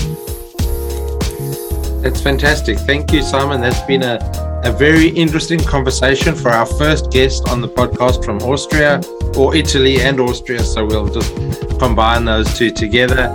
That's 2.02 2.22
fantastic. 2.22 2.80
Thank 2.80 3.12
you, 3.12 3.22
Simon. 3.22 3.60
That's 3.62 3.82
been 3.82 4.02
a 4.04 4.18
a 4.64 4.72
very 4.72 5.08
interesting 5.10 5.60
conversation 5.60 6.36
for 6.36 6.50
our 6.52 6.66
first 6.66 7.12
guest 7.12 7.48
on 7.50 7.62
the 7.62 7.68
podcast 7.68 8.26
from 8.26 8.38
Austria 8.40 9.02
or 9.38 9.56
Italy 9.56 10.02
and 10.02 10.20
Austria. 10.20 10.60
So 10.60 10.86
we'll 10.86 11.08
just 11.08 11.34
combine 11.80 12.26
those 12.26 12.58
two 12.58 12.70
together. 12.72 13.30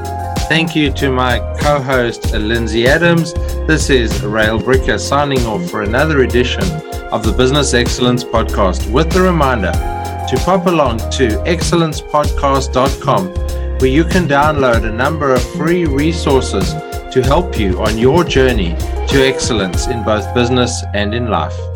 Thank 0.48 0.76
you 0.76 0.92
to 0.92 1.10
my 1.10 1.38
co 1.58 1.80
host, 1.80 2.32
Lindsay 2.32 2.86
Adams. 2.86 3.32
This 3.66 3.88
is 3.88 4.22
Rael 4.22 4.58
Bricker 4.60 5.00
signing 5.00 5.46
off 5.46 5.64
for 5.70 5.82
another 5.82 6.22
edition 6.22 6.62
of 7.10 7.24
the 7.24 7.32
Business 7.32 7.72
Excellence 7.72 8.22
Podcast 8.22 8.90
with 8.92 9.10
the 9.10 9.22
reminder 9.22 9.72
to 10.28 10.36
pop 10.44 10.66
along 10.66 10.98
to 10.98 11.28
excellencepodcast.com 11.46 13.28
where 13.78 13.90
you 13.90 14.04
can 14.04 14.28
download 14.28 14.84
a 14.84 14.92
number 14.92 15.32
of 15.32 15.42
free 15.52 15.86
resources 15.86 16.74
to 17.14 17.22
help 17.22 17.56
you 17.56 17.80
on 17.80 17.96
your 17.96 18.24
journey 18.24 18.74
to 19.06 19.24
excellence 19.24 19.86
in 19.86 20.02
both 20.02 20.34
business 20.34 20.82
and 20.94 21.14
in 21.14 21.30
life. 21.30 21.73